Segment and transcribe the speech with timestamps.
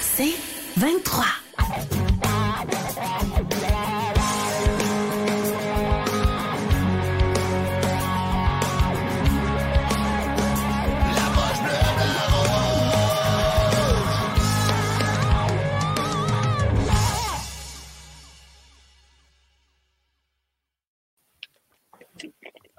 [0.00, 0.34] C'est
[0.76, 1.24] 23.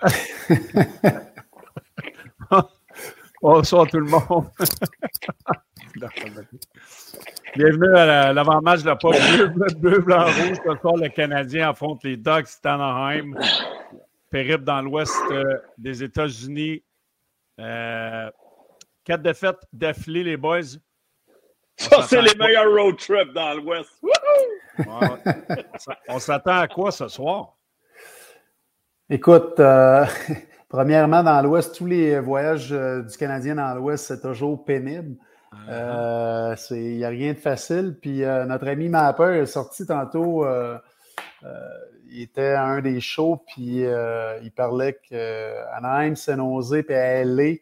[3.41, 4.49] Bonsoir tout le monde.
[7.63, 10.57] Bienvenue à l'avant-match de la poche bleu, bleu, blanc, rouge.
[10.65, 13.35] Ce soir, le Canadien affronte les Ducks d'Anaheim.
[14.31, 16.81] Périple dans l'ouest euh, des États-Unis.
[17.59, 18.31] Euh,
[19.03, 20.79] quatre défaites d'affilée, les boys.
[21.75, 23.91] Ça, c'est les meilleurs road trips dans l'ouest.
[26.07, 27.57] on s'attend à quoi ce soir?
[29.07, 30.03] Écoute, euh,
[30.67, 35.15] premièrement, dans l'Ouest, tous les voyages euh, du Canadien dans l'Ouest, c'est toujours pénible.
[35.53, 37.97] Il uh n'y a rien de facile.
[38.01, 40.45] Puis notre ami Mapper est sorti tantôt.
[42.11, 47.53] il était à un des shows, puis il parlait qu'Anaheim, Saint-Nosé, puis à LA,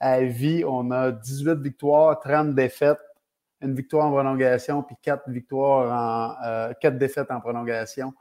[0.00, 2.98] à vie, on a 18 victoires, 30 défaites,
[3.60, 8.12] une victoire en prolongation, puis 4 victoires en 4 défaites en prolongation.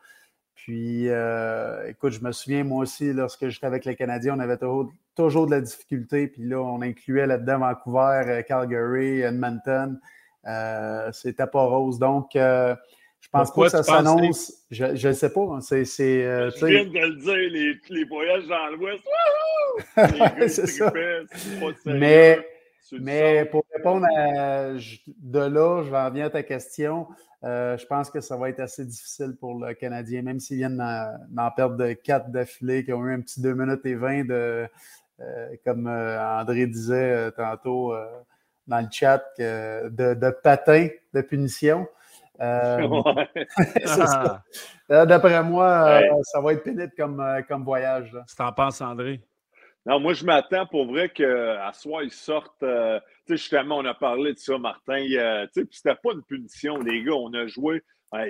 [0.64, 4.60] Puis, euh, écoute, je me souviens, moi aussi, lorsque j'étais avec les Canadiens, on avait
[5.16, 6.28] toujours, de la difficulté.
[6.28, 10.00] Puis là, on incluait là-dedans Vancouver, euh, Calgary, Edmonton.
[10.46, 11.98] Euh, C'était pas rose.
[11.98, 12.76] Donc, euh,
[13.22, 14.54] je pense pas que ça s'annonce.
[14.70, 15.42] Je ne sais pas.
[15.42, 19.04] Hein, c'est, je viens de le dire, les, les voyages dans l'Ouest.
[20.48, 20.94] c'est ça.
[21.86, 22.38] Mais,
[23.00, 27.08] mais pour répondre à, de là, je vais en venir à ta question.
[27.44, 30.84] Euh, je pense que ça va être assez difficile pour le Canadien, même s'ils viennent
[31.30, 34.68] d'en perdre de quatre d'affilée, qui ont eu un petit 2 minutes et 20 de,
[35.20, 37.94] euh, comme euh, André disait tantôt
[38.68, 41.88] dans le chat, de, de patin de punition.
[44.90, 48.18] D'après moi, ça va être pénible comme, comme voyage.
[48.28, 49.22] Tu t'en penses, André?
[49.86, 52.62] Non, moi, je m'attends pour vrai qu'à soir, ils sortent.
[52.62, 55.04] Euh, tu sais, justement, on a parlé de ça, Martin.
[55.12, 57.14] Euh, tu sais, c'était pas une punition, les gars.
[57.14, 57.82] On a joué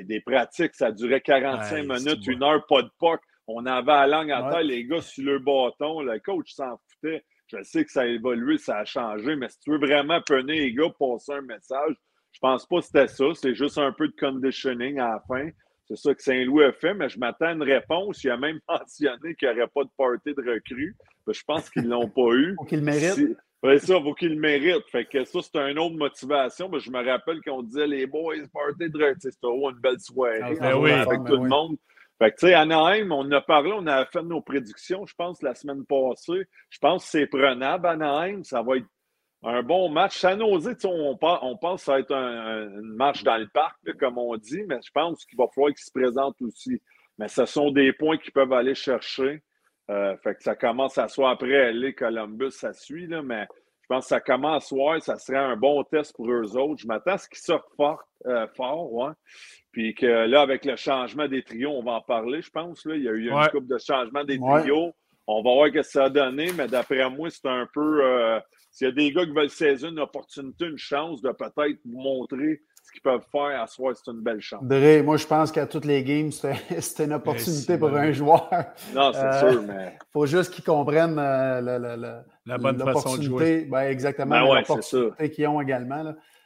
[0.04, 3.20] des pratiques, ça durait 45 minutes, une heure, pas de puck.
[3.48, 6.02] On avait la langue à terre, les gars, sur le bâton.
[6.02, 7.24] Le coach s'en foutait.
[7.48, 10.56] Je sais que ça a évolué, ça a changé, mais si tu veux vraiment punir
[10.56, 11.96] les gars, passer un message,
[12.32, 13.26] je pense pas que c'était ça.
[13.34, 15.50] C'est juste un peu de conditioning à la fin.
[15.86, 18.24] C'est ça que Saint-Louis a fait, mais je m'attends à une réponse.
[18.24, 20.96] Il a même mentionné qu'il n'y aurait pas de party de recrues.
[21.26, 22.56] Ben, je pense qu'ils ne l'ont pas eu.
[22.60, 23.38] Faut qu'ils le méritent.
[23.64, 24.90] Oui, ça, faut qu'ils le méritent.
[24.92, 26.68] Fait que ça, c'est une autre motivation.
[26.68, 29.16] Ben, je me rappelle qu'on disait les boys, party de.
[29.20, 31.78] C'était une belle soirée ah, ben oui, avec tout le monde.
[32.18, 35.42] Fait que, tu sais, Anaheim, on a parlé, on a fait nos prédictions, je pense,
[35.42, 36.46] la semaine passée.
[36.70, 38.44] Je pense que c'est prenable, Anaheim.
[38.44, 38.88] Ça va être
[39.44, 40.18] un bon match.
[40.18, 43.78] San Jose, on, on pense que ça va être un, une match dans le parc,
[44.00, 46.82] comme on dit, mais je pense qu'il va falloir qu'il se présente aussi.
[47.18, 49.42] Mais ce sont des points qu'ils peuvent aller chercher.
[49.92, 53.46] Euh, fait que ça commence à soir après les Columbus, ça suit, là, mais
[53.82, 56.82] je pense que ça commence à soir, ça serait un bon test pour eux autres.
[56.82, 59.12] Je m'attends à ce qu'ils sortent fort, euh, fort ouais.
[59.72, 62.86] Puis que là, avec le changement des trios, on va en parler, je pense.
[62.86, 62.96] Là.
[62.96, 64.94] Il y a eu une couple de changement des trios.
[65.28, 68.04] On va voir ce que ça a donné, mais d'après moi, c'est un peu.
[68.04, 68.40] Euh,
[68.72, 72.00] s'il y a des gars qui veulent saisir une opportunité, une chance de peut-être vous
[72.00, 74.64] montrer ce qu'ils peuvent faire à soi, c'est une belle chance.
[74.64, 78.50] Dre, moi, je pense qu'à toutes les games, c'est une opportunité pour un joueur.
[78.94, 79.98] Non, c'est euh, sûr, mais.
[80.02, 83.68] Il faut juste qu'ils comprennent euh, la, bonne façon de jouer.
[83.70, 86.04] Ben, exactement, ben l'opportunité qu'ils ont également.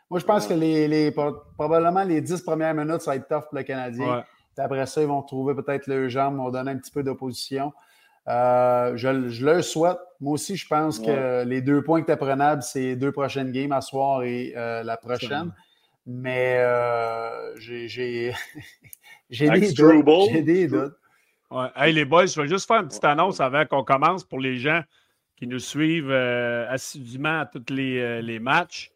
[0.10, 3.50] Moi, je pense que les, les, probablement les dix premières minutes, ça va être tough
[3.50, 4.24] pour le Canadien.
[4.58, 7.74] Après ça, ils vont trouver peut-être le jambes, vont donner un petit peu d'opposition.
[8.28, 9.98] Euh, je, le souhaite.
[10.20, 13.52] Moi aussi, je pense que les deux points que tu prenables, c'est les deux prochaines
[13.52, 15.52] games à soir et euh, la prochaine.
[16.06, 17.88] Mais euh, j'ai
[19.30, 20.30] des doutes.
[20.32, 20.96] J'ai des doutes.
[21.76, 24.58] Hey, les boys, je vais juste faire une petite annonce avant qu'on commence pour les
[24.58, 24.82] gens
[25.36, 28.92] qui nous suivent assidûment à tous les, les matchs.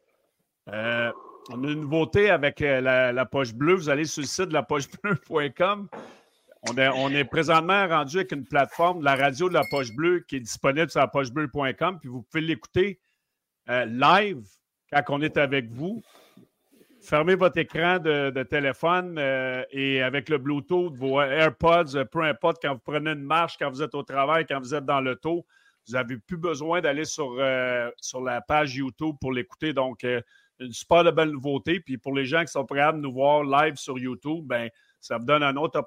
[0.68, 1.12] on a
[1.54, 3.76] une nouveauté avec la, la, poche bleue.
[3.76, 5.90] Vous allez sur le site de la pochebleue.com.
[6.68, 10.38] On est, présentement rendu avec une plateforme de la radio de la Poche Bleue qui
[10.38, 12.00] est disponible sur la pochebleue.com.
[12.00, 13.00] Puis vous pouvez l'écouter
[13.70, 14.44] euh, live
[14.92, 16.04] quand on est avec vous.
[17.02, 22.58] Fermez votre écran de, téléphone euh, et avec le Bluetooth, vos AirPods, euh, peu importe,
[22.62, 25.18] quand vous prenez une marche, quand vous êtes au travail, quand vous êtes dans le
[25.24, 27.42] vous n'avez plus besoin d'aller sur,
[28.00, 29.74] sur la page YouTube pour l'écouter.
[29.74, 30.06] Donc,
[30.60, 31.80] une super belle nouveauté.
[31.80, 34.70] Puis pour les gens qui sont prêts à nous voir live sur YouTube, ben
[35.00, 35.82] ça me donne une autre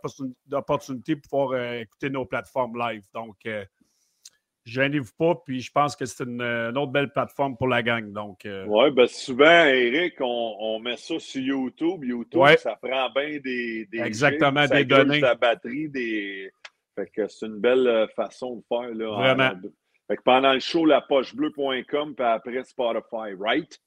[0.53, 3.05] opportunité pour pouvoir euh, écouter nos plateformes live.
[3.12, 3.65] Donc, euh,
[4.64, 5.35] gênez-vous pas.
[5.44, 6.43] Puis je pense que c'est une,
[6.76, 8.12] autre belle plateforme pour la gang.
[8.12, 12.05] Donc, euh, Oui, ben souvent, Eric, on, met ça sur YouTube.
[12.05, 15.20] YouTube, ça prend bien des, des Exactement, des données.
[15.20, 16.50] la batterie, des.
[16.94, 18.94] Fait que c'est une belle euh, façon de faire.
[18.94, 19.50] Là, Vraiment.
[20.09, 23.79] Fait que pendant le show, la pochebleu.com, puis après Spotify, right?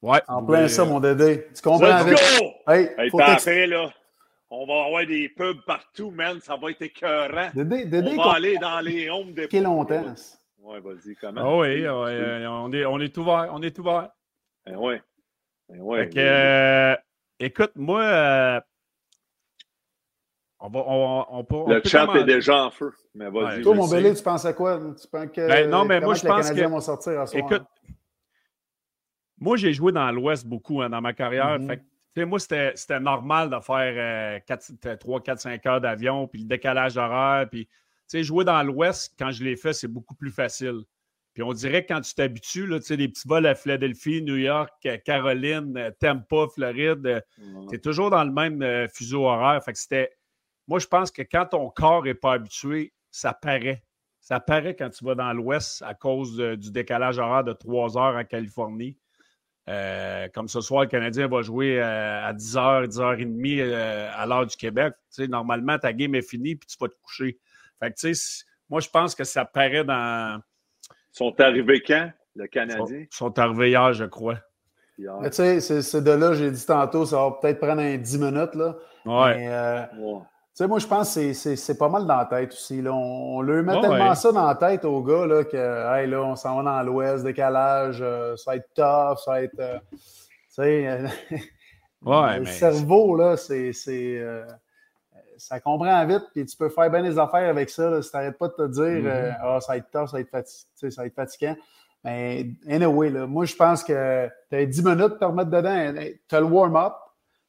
[0.00, 0.20] Ouais.
[0.28, 1.46] En plein ça, mon Dédé.
[1.54, 2.04] Tu comprends?
[2.04, 2.46] Let's go!
[2.68, 3.92] Hey, hey après, là,
[4.54, 6.38] on va avoir des pubs partout, man.
[6.40, 7.50] Ça va être écœurant.
[7.54, 9.62] Dédé, Dédé, on va aller dans les homes des pubs.
[9.62, 10.14] longtemps.
[10.58, 11.40] Ouais, vas-y, comment?
[11.40, 13.48] Ah oui, ouais, on, est, on est ouvert.
[13.52, 14.10] On est ouvert.
[14.66, 15.02] Ben ouais.
[15.68, 16.08] Ben ouais.
[16.10, 16.96] Que, euh,
[17.40, 18.60] écoute, moi, euh,
[20.60, 22.92] on va, on, on, peut, le chat est déjà en feu.
[23.14, 23.62] Mais vas-y.
[23.62, 24.78] Toi, mon belé, tu penses à quoi?
[25.00, 26.68] Tu penses que, ben, non, mais moi, je pense que.
[26.68, 27.64] Vont sortir à soir, écoute,
[29.38, 31.58] moi, j'ai joué dans l'Ouest beaucoup hein, dans ma carrière.
[31.58, 31.68] Mm -hmm.
[31.68, 31.82] fait,
[32.16, 37.48] moi, c'était normal de faire euh, 3, 4, 5 heures d'avion, puis le décalage horaire.
[37.50, 37.68] Puis,
[38.12, 40.82] jouer dans l'Ouest, quand je l'ai fait, c'est beaucoup plus facile.
[41.34, 44.70] Puis on dirait que quand tu t'habitues, les petits vols à Philadelphie, New York,
[45.04, 47.24] Caroline, Tampa, Floride,
[47.70, 49.62] tu es toujours dans le même euh, fuseau horaire.
[49.64, 50.10] Fait que c'était.
[50.68, 53.82] Moi, je pense que quand ton corps n'est pas habitué, ça paraît.
[54.20, 58.16] Ça paraît quand tu vas dans l'Ouest à cause du décalage horaire de 3 heures
[58.16, 58.96] en Californie.
[59.68, 64.46] Euh, comme ce soir, le Canadien va jouer euh, à 10h, 10h30 euh, à l'heure
[64.46, 64.94] du Québec.
[65.14, 67.38] Tu sais, normalement, ta game est finie puis tu vas te coucher.
[67.78, 70.40] Fait que, tu sais, moi, je pense que ça paraît dans.
[70.90, 73.00] Ils sont arrivés quand, le Canadien?
[73.00, 74.38] Ils sont, arrivés hier, je crois.
[74.96, 78.54] Tu sais, c'est de là, j'ai dit tantôt, ça va peut-être prendre un 10 minutes.
[78.54, 78.76] Là.
[79.04, 79.36] Ouais.
[79.36, 82.82] Mais, tu sais, moi, je pense que c'est pas mal dans la tête aussi.
[82.82, 82.92] Là.
[82.92, 86.36] On, leur met tellement ça dans la tête aux gars là, que, hey, là, on
[86.36, 89.58] s'en va dans l'ouest, décalage, euh, ça va être tough, ça va être.
[89.58, 89.98] Euh, tu
[90.48, 91.08] sais, euh,
[92.02, 92.50] ouais, le mais...
[92.50, 93.72] cerveau, là, c'est.
[95.38, 97.88] ça comprend vite, puis tu peux faire bien des affaires avec ça.
[97.88, 99.36] Là, si tu n'arrêtes pas de te dire, mm-hmm.
[99.40, 101.56] ah, ça va être tough, ça va être, fati ça va être fatigant.
[102.04, 105.94] Mais, anyway, là, moi, je pense que tu as 10 minutes pour te remettre dedans.
[106.28, 106.94] Tu as le warm-up.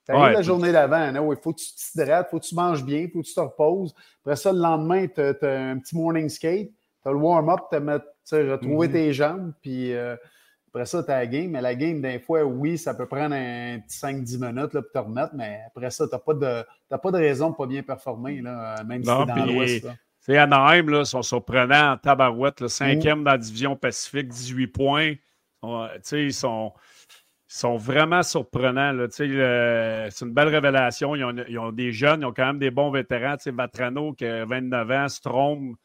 [0.05, 2.83] Tu ouais, la journée d'avant, il faut que tu t'hydrates, il faut que tu manges
[2.83, 3.95] bien, il faut que tu te reposes.
[4.21, 6.71] Après ça, le lendemain, tu as, un petit morning skate,
[7.01, 8.93] tu as le warm-up, tu as retrouvé mm -hmm.
[8.93, 10.15] tes jambes, puis euh,
[10.67, 11.51] après ça, tu as la game.
[11.51, 14.91] Mais la game, des fois, oui, ça peut prendre un petit 5-10 minutes là, pour
[14.91, 17.67] te remettre, mais après ça, tu n'as pas, de, pas de raison de ne pas
[17.67, 19.87] bien performer, là, même non, si tu dans l'Ouest.
[20.19, 23.23] C'est Anaheim, là, sont surprenants en tabarouette, le cinquième mmh.
[23.25, 25.13] dans la division Pacifique, 18 points.
[26.11, 26.73] Ils sont
[27.53, 29.07] sont vraiment surprenants.
[29.11, 31.15] C'est une belle révélation.
[31.15, 33.35] Ils ont, ils ont, des jeunes, ils ont quand même des bons vétérans.
[33.45, 35.75] Vatrano qui a 29 ans, Strom.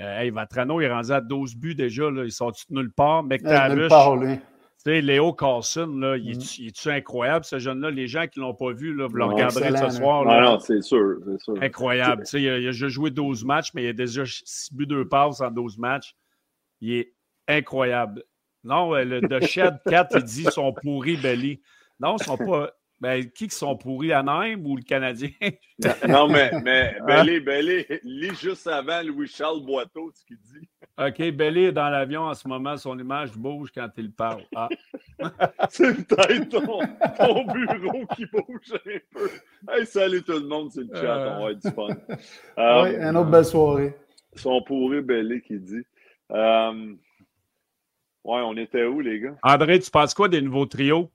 [0.00, 2.10] Euh, hey, Vatrano il est rendu à 12 buts déjà.
[2.10, 2.24] Là.
[2.24, 3.22] Ils sont de nulle part?
[3.22, 3.92] McTavish.
[4.84, 6.72] Léo Carlson, là, il, est, mm.
[6.86, 7.92] il incroyable, ce jeune-là?
[7.92, 10.24] Les gens qui ne l'ont pas vu, là, vous le regarderez ce soir.
[10.24, 10.40] Là.
[10.40, 12.24] Non, non, c'est sûr, sûr, Incroyable.
[12.32, 15.40] Il a, il a joué 12 matchs, mais il a déjà 6 buts, 2 passes
[15.40, 16.16] en 12 matchs.
[16.80, 17.14] Il est
[17.46, 18.24] incroyable.
[18.64, 21.60] Non, le de Shed 4, il dit sont pourris, Belly.
[21.98, 22.72] Non, ils sont pas.
[23.02, 25.30] Ben, qui qui sont pourris, Anaheim ou le Canadien?
[26.08, 30.68] non, mais, mais Belly, Belly, lis juste avant Louis-Charles Boiteau, ce qu'il dit.
[30.96, 34.44] OK, Belly est dans l'avion en ce moment, son image bouge quand il parle.
[34.54, 34.68] Ah.
[35.68, 36.78] c'est peut-être ton,
[37.16, 39.30] ton, bureau qui bouge un peu.
[39.68, 41.88] Hey, salut tout le monde, c'est le chat, on va être du fun.
[42.56, 43.96] Um, oui, une autre belle soirée.
[44.32, 45.82] Ils sont pourris, Belly, qui dit.
[46.30, 46.98] Um,
[48.24, 49.36] Ouais, on était où, les gars?
[49.42, 51.10] André, tu penses quoi des nouveaux trios?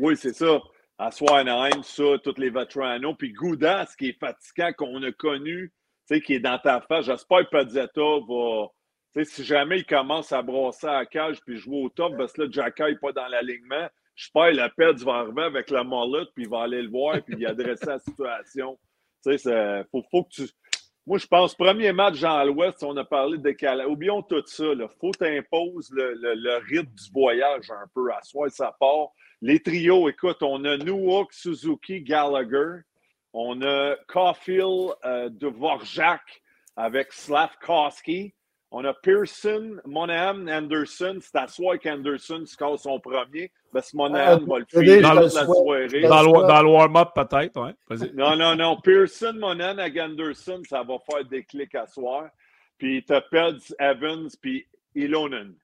[0.00, 0.60] Oui, c'est ça.
[0.98, 3.14] À Anaheim, ça, tous les Vetrano.
[3.14, 5.72] Puis Goudas, qui est fatigant, qu'on a connu,
[6.08, 7.06] tu sais, qui est dans ta face.
[7.06, 8.68] J'espère que Padzetta va.
[9.14, 12.16] Tu sais, si jamais il commence à brosser à la cage puis jouer au top,
[12.16, 15.70] parce que là, Jacka n'est pas dans l'alignement, j'espère que la Peds va arriver avec
[15.70, 18.78] la molette, puis il va aller le voir, puis il adresser la situation.
[19.24, 20.48] Tu sais, il faut, faut que tu
[21.06, 23.86] moi, je pense, premier match dans l'Ouest, on a parlé de décalage.
[23.86, 24.64] Oublions tout ça.
[24.64, 28.10] Il faut t'imposer le, le, le, rythme du voyage un peu.
[28.10, 29.08] À soi, ça part.
[29.42, 32.80] Les trios, écoute, on a Newhook, Suzuki, Gallagher.
[33.34, 36.22] On a Caulfield, euh, Dvorak
[36.76, 38.34] avec Slavkowski.
[38.70, 41.18] On a Pearson, Monahan, Anderson.
[41.20, 43.52] C'est à soi qu'Anderson score son premier.
[43.72, 46.00] Parce que Monahan ah, va le faire dans, la soirée.
[46.02, 47.74] Dans le, dans le warm-up, peut-être, ouais.
[48.14, 48.76] Non, non, non.
[48.82, 52.28] Pearson, Monahan avec Anderson, ça va faire des clics à soir.
[52.78, 55.54] Puis tu as Peds, Evans, puis Ilonen.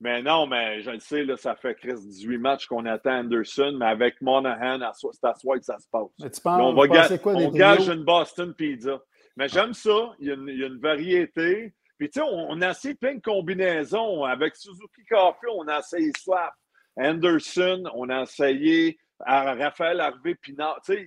[0.00, 3.76] Mais non, mais je le sais, là, ça fait Chris 18 matchs qu'on attend Anderson,
[3.78, 6.08] mais avec Monahan, c'est à soir que ça se passe.
[6.18, 8.98] Mais tu penses, on va ga quoi, on gage une Boston Pizza.
[9.36, 10.14] Mais j'aime ça.
[10.18, 11.74] Il y, a une, il y, a une, variété.
[12.00, 14.24] Puis, tu sais, on, on, a essayé plein de combinaisons.
[14.24, 16.54] Avec Suzuki Coffee, on a essayé Slap.
[16.96, 20.80] Anderson, on a essayé à Raphaël Harvey Pinard.
[20.82, 21.06] Tu sais,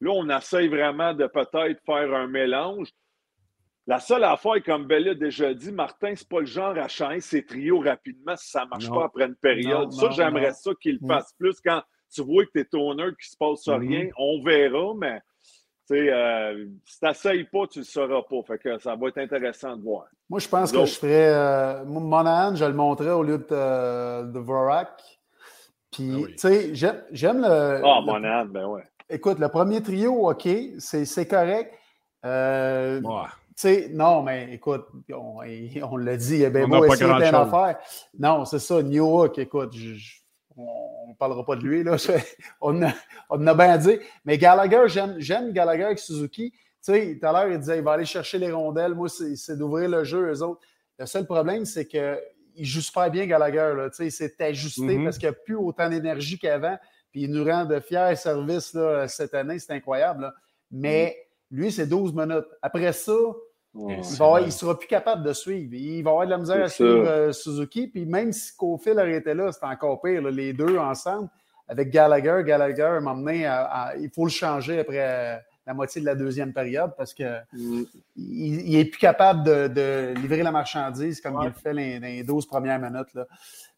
[0.00, 2.88] là, on essaye vraiment de peut-être faire un mélange.
[3.86, 7.20] La seule affaire, comme Bella a déjà dit, Martin, c'est pas le genre à changer
[7.20, 9.92] ses trios rapidement si ça marche pas après une période.
[9.92, 13.28] ça, j'aimerais ça qu'il le fasse plus quand tu vois que tu es owner qui
[13.28, 13.88] se passe mm-hmm.
[13.88, 14.08] rien.
[14.16, 15.20] On verra, mais
[15.94, 18.42] euh, si tu n'essayes pas, tu ne le sauras pas.
[18.46, 20.06] Fait que ça va être intéressant de voir.
[20.28, 21.32] Moi, je pense que je ferais.
[21.32, 25.02] Euh, Monahan, je le montrais au lieu de, euh, de Vorak.
[25.90, 26.74] Puis, ah tu sais,
[27.12, 27.80] j'aime le.
[27.84, 28.84] Ah, Monahan, ben ouais.
[29.10, 31.74] Écoute, le premier trio, OK, c'est correct.
[32.24, 33.00] Euh,
[33.62, 35.40] sais, non, mais écoute, on,
[35.82, 37.78] on l'a dit, il y a bien beau essayer plein d'affaires.
[38.18, 39.74] Non, c'est ça, New Hook, écoute,
[40.56, 41.96] on ne parlera pas de lui, là.
[42.60, 42.92] on, a,
[43.30, 43.98] on a bien dit.
[44.24, 44.84] Mais Gallagher,
[45.18, 46.52] j'aime Gallagher avec Suzuki.
[46.52, 48.94] Tu sais, tout à l'heure, il disait il va aller chercher les rondelles.
[48.94, 50.60] Moi, c'est d'ouvrir le jeu, eux autres.
[50.98, 52.18] Le seul problème, c'est qu'il
[52.58, 53.72] joue super bien Gallagher.
[53.76, 53.90] Là.
[53.90, 55.04] Tu sais, il s'est ajusté mm-hmm.
[55.04, 56.76] parce qu'il n'y a plus autant d'énergie qu'avant.
[57.10, 59.58] Puis il nous rend de fiers services là, cette année.
[59.58, 60.32] C'est incroyable.
[60.70, 61.16] Mais
[61.50, 61.56] mm.
[61.56, 62.46] lui, c'est 12 minutes.
[62.62, 63.12] Après ça,
[63.74, 65.74] il ne sera plus capable de suivre.
[65.74, 67.88] Il va avoir de la misère à suivre euh, Suzuki.
[67.88, 70.22] Puis même si Kofil arrêtait là, c'est encore pire.
[70.22, 71.28] les deux ensemble,
[71.68, 73.50] avec Gallagher, Gallagher, à un moment donné,
[73.98, 77.84] il faut le changer après la moitié de la deuxième période parce qu'il mm.
[78.16, 82.78] n'est plus capable de, livrer la marchandise comme il le fait dans les, 12 premières
[82.78, 83.14] minutes.
[83.14, 83.26] Là.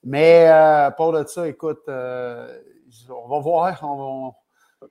[0.02, 2.58] Mais euh, pour de ça, écoute, euh,
[3.08, 3.78] on va voir.
[3.82, 4.32] On,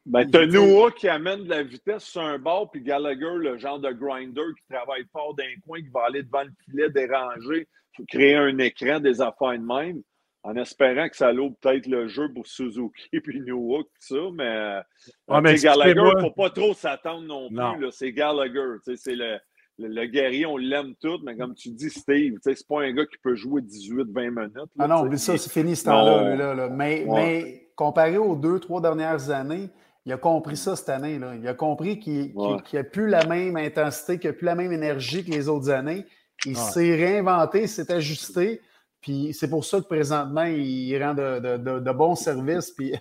[0.05, 3.79] ben, t'as Noah qui amène de la vitesse sur un bord, puis Gallagher, le genre
[3.79, 7.67] de grinder qui travaille fort d'un coin, qui va aller devant le filet déranger,
[8.07, 10.01] créer un écran des affaires de même,
[10.43, 14.81] en espérant que ça l'ouvre peut-être le jeu pour Suzuki puis Noah, tout ça, mais,
[15.27, 17.91] ouais, mais Gallagher, il ne faut pas trop s'attendre non plus.
[17.91, 19.37] C'est Gallagher, c'est le,
[19.79, 23.17] le, guerrier, on l'aime tout, mais comme tu dis, Steve, c'est pas un gars qui
[23.21, 24.71] peut jouer 18-20 minutes.
[24.79, 26.35] ah non, mais ça, c'est fini ce temps-là.
[26.35, 29.69] Là, Mais, mais comparé aux deux, trois dernières années,
[30.05, 31.17] il a compris ça cette année.
[31.17, 31.35] Là.
[31.35, 35.23] Il a compris qu'il n'a plus la même intensité, qu'il n'a plus la même énergie
[35.23, 36.05] que les autres années.
[36.45, 38.61] Il s'est réinventé, s'est ajusté.
[38.99, 42.71] Puis c'est pour ça que présentement, il rend de, bons services.
[42.71, 42.93] Puis,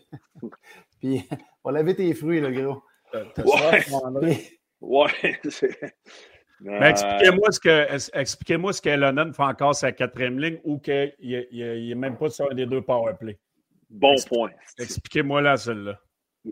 [1.00, 1.28] puis
[1.64, 2.82] on laver tes fruits, le gros.
[3.12, 3.84] Ouais.
[4.80, 5.40] ouais.
[6.88, 11.94] expliquez-moi ce que expliquez-moi ce que Lennon fait encore sa quatrième ligne ou qu'il n'est
[11.94, 13.38] même pas sur un des deux powerplay.
[13.90, 14.50] Bon point.
[14.78, 15.98] Expliquez-moi là celle-là.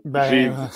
[0.05, 0.69] Ben,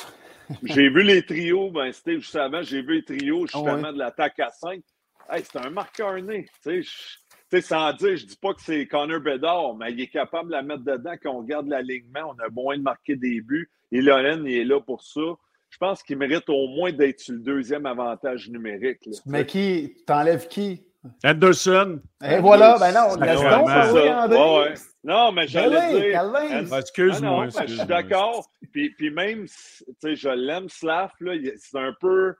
[0.63, 3.97] j'ai vu les trios, ben, c'était juste avant, j'ai vu les trios ah justement de
[3.97, 4.81] l'attaque à 5.
[5.29, 6.47] Hey, c'est un marqueur né.
[6.63, 10.49] Tu sais, sans dire, je dis pas que c'est Connor Bedard, mais il est capable
[10.49, 12.35] de la mettre dedans quand on regarde l'alignement.
[12.35, 13.69] On a moins de marquer des buts.
[13.91, 15.21] Et Loren, il est là pour ça.
[15.69, 19.09] Je pense qu'il mérite au moins d'être sur le deuxième avantage numérique.
[19.25, 20.85] mais qui, t'enlèves qui?
[21.23, 22.01] Anderson.
[22.23, 24.73] Et voilà, ben non, laisse donc parler, André.
[25.03, 26.33] Non, mais j'allais dire.
[26.71, 27.47] Ah, excuse-moi.
[27.49, 28.49] je suis d'accord.
[28.71, 32.33] Puis, puis même, tu sais, je l'aime, Slav, c'est un peu.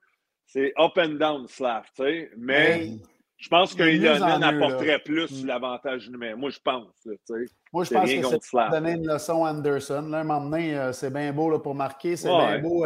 [0.48, 2.31] C'est up and down, Slav, tu sais.
[2.38, 2.91] Mais
[3.38, 6.38] je pense qu'il apporterait plus sur l'avantage numérique.
[6.38, 7.45] Moi, je pense, tu sais.
[7.72, 10.07] Moi, je pense que c'est donner une leçon à Anderson.
[10.10, 12.86] Là, un moment donné, euh, c'est bien beau là, pour marquer, c'est bien beau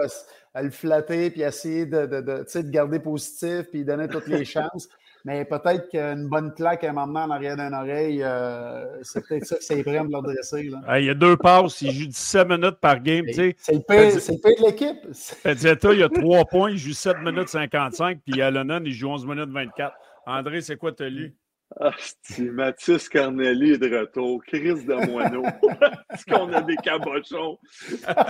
[0.53, 4.43] à, le flatter puis essayer de, de, de, de garder positif puis donner toutes les
[4.45, 4.89] chances.
[5.25, 9.45] Mais peut-être qu'une bonne claque à un moment en arrière d'une oreille, euh, c'est peut-être
[9.45, 10.71] ça que ça prend de leur dresser.
[10.97, 13.25] il y a deux passes, il joue 17 minutes par game.
[13.33, 15.93] C'est le pire de l'équipe.
[15.93, 19.25] Il y a trois points, il joue 7 minutes 55, puis Alonon, il joue 11
[19.25, 19.93] minutes 24.
[20.25, 21.35] André, c'est quoi tu as lu?
[21.77, 21.91] Ah,
[22.39, 24.43] Mathis Carnelli est de retour.
[24.45, 25.43] Chris de Moineau.
[26.11, 27.59] Est-ce qu'on a des cabochons?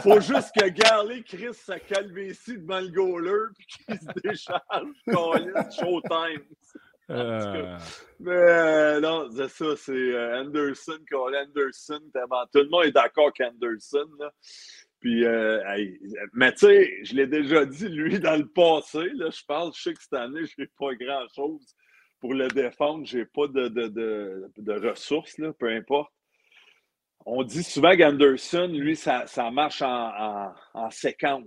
[0.04, 5.72] Faut juste que Garley Chris sa calvétie devant le goaler puis qu'il se décharge.
[5.74, 6.44] Showtime.
[7.12, 7.78] Euh...
[8.20, 12.02] Mais euh, non, c'est ça, c'est euh, Anderson, Cole Anderson.
[12.54, 14.10] Tout le monde est d'accord qu'Anderson.
[15.00, 15.64] Puis, euh,
[16.34, 19.82] mais tu sais, je l'ai déjà dit, lui, dans le passé, là, je parle, je
[19.82, 21.74] sais que cette année, je n'ai pas grand-chose
[22.20, 23.06] pour le défendre.
[23.06, 26.12] Je n'ai pas de, de, de, de, ressources, là, peu importe.
[27.26, 31.44] On dit souvent qu'Anderson, lui, ça, ça marche en, en, séquence.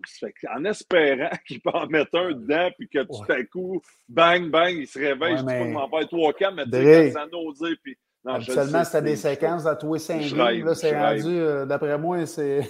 [0.54, 4.74] en espérant qu'il peut en mettre un dedans, puis que tout à coup, bang, bang,
[4.76, 7.74] il se réveille, je ne sais pas m'en faire trois camps, mais tu ça nausée,
[7.82, 7.96] puis...
[8.24, 12.24] Non, Habituellement, c'était des séquences à tous les cinq là, c'est rendu, euh, d'après moi,
[12.26, 12.60] c'est...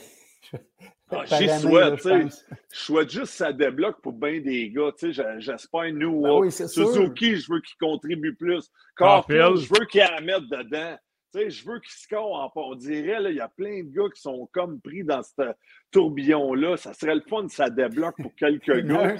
[1.12, 2.26] Ah, J'y souhaite, tu sais.
[2.72, 5.38] Je souhaite juste que ça débloque pour bien des gars, tu sais.
[5.38, 6.22] J'espère nous.
[6.22, 8.70] Ben Suzuki, je veux qu'il contribue plus.
[8.96, 10.96] Carfield, je veux qu'il la mette dedans.
[11.34, 14.10] Tu sais, je veux qu'il score On dirait, là, il y a plein de gars
[14.14, 15.54] qui sont comme pris dans ce
[15.90, 16.76] tourbillon-là.
[16.76, 19.16] Ça serait le fun si ça débloque pour quelques gars.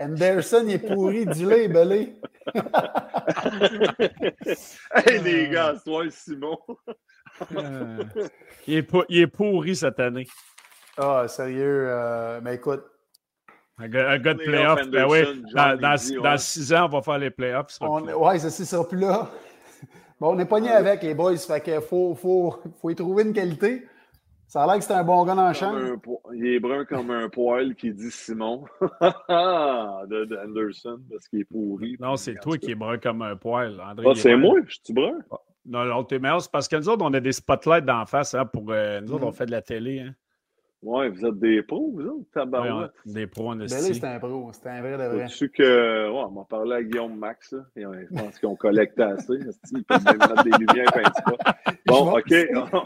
[0.00, 2.14] Anderson, il est pourri, dis-le, belé.
[4.94, 6.58] hey, les gars, toi, Simon.
[7.54, 8.04] Euh,
[8.66, 10.26] il, est il est pourri cette année.
[10.98, 11.86] Ah, sérieux.
[11.88, 12.84] Euh, mais écoute,
[13.78, 14.88] Un gars, de playoff.
[14.88, 17.78] Ben oui, dans, six ans, on va faire les playoffs.
[17.80, 19.28] Oui, ça ne sera plus là.
[20.20, 23.22] Bon, on n'est pas nés avec les boys, fait qu'il faut, faut, faut y trouver
[23.22, 23.86] une qualité.
[24.48, 25.76] Ça a l'air que c'est un bon gars dans le champ.
[26.34, 31.96] il est brun comme un poil qui dit Simon de, Anderson parce qu'il est pourri.
[32.00, 33.78] Non, c'est toi qui es brun comme un poil.
[33.80, 35.18] André, ah, c'est moi, je suis brun.
[35.66, 36.40] Non, non, t'es meilleur.
[36.40, 38.34] C'est parce que nous autres, on a des spotlights d'en face.
[38.34, 40.00] Hein, pour, euh, nous autres, on fait de la télé.
[40.00, 40.14] Hein.
[40.80, 42.92] Ouais, vous êtes des pros, vous autres, tabarouette.
[43.04, 45.26] Ouais, des pros, on est Ben c'est un pro, c'est un vrai de vrai.
[45.26, 49.00] Je que, ouais, on m'a parlé à Guillaume Max, là, et je pense qu'on collecte
[49.00, 49.40] assez.
[49.72, 51.54] Ils peuvent même mettre des lumières pas.
[51.86, 52.30] Bon, OK.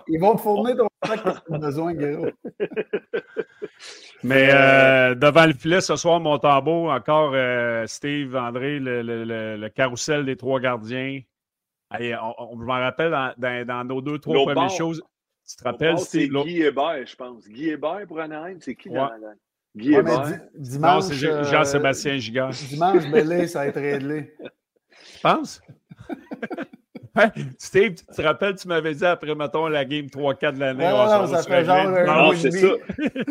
[0.09, 2.31] Ils vont te fournir ton sac a besoin, Guéraud.
[4.25, 9.57] Mais euh, devant le filet, ce soir, mon tambour, encore euh, Steve, André, le, le,
[9.57, 11.21] le, carrousel des trois gardiens.
[11.91, 15.03] Allez, on, je m'en rappelle dans, dans, nos deux, trois premières choses.
[15.53, 15.99] Tu te rappelles?
[15.99, 17.47] C'est Guy Hébert, je pense.
[17.47, 19.37] Guy Hébert pour Anaheim, c'est qui dans Anaheim?
[19.77, 20.41] Guy Hébert?
[20.55, 22.51] Dimanche, non, c'est Jean-Sébastien euh, Gigard.
[22.51, 24.35] Dimanche, Bellé, ça va être réglé.
[25.15, 25.61] Tu penses?
[27.59, 30.89] Steve, tu te rappelles, tu m'avais dit après, mettons, la game 3-4 de l'année.
[30.89, 32.69] Non, ça fait genre Non, c'est ça.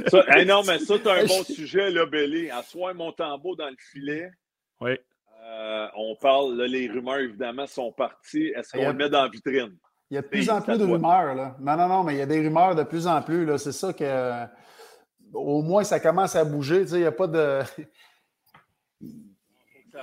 [0.08, 2.52] ça non, mais ça, tu as un bon sujet, là, Bellé.
[2.52, 4.30] Asseoir mon tambour dans le filet.
[4.80, 4.92] Oui.
[5.44, 8.54] Euh, on parle, là, les rumeurs, évidemment, sont parties.
[8.56, 9.76] Est-ce qu'on le met dans la vitrine?
[10.12, 11.34] Il y a de plus en plus de rumeurs.
[11.34, 11.56] Là.
[11.62, 13.58] Non, non, non, mais il y a des rumeurs de plus en plus.
[13.58, 14.46] C'est ça que.
[15.34, 16.82] Au moins, ça commence à bouger.
[16.92, 17.62] Il n'y a pas de.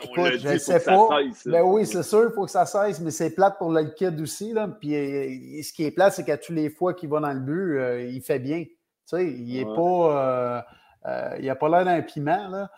[0.03, 1.09] Écoute, je ne sais pas.
[1.47, 4.19] ben oui, c'est sûr, il faut que ça cesse, mais c'est plate pour le kid
[4.21, 4.53] aussi.
[4.53, 4.69] Là.
[4.69, 7.41] Puis euh, ce qui est plate, c'est qu'à tous les fois qu'il va dans le
[7.41, 8.65] but, euh, il fait bien.
[8.65, 8.75] Tu
[9.05, 10.65] sais, il n'est pas.
[11.07, 12.49] Euh, il n'a pas l'air d'un piment.
[12.49, 12.71] Là.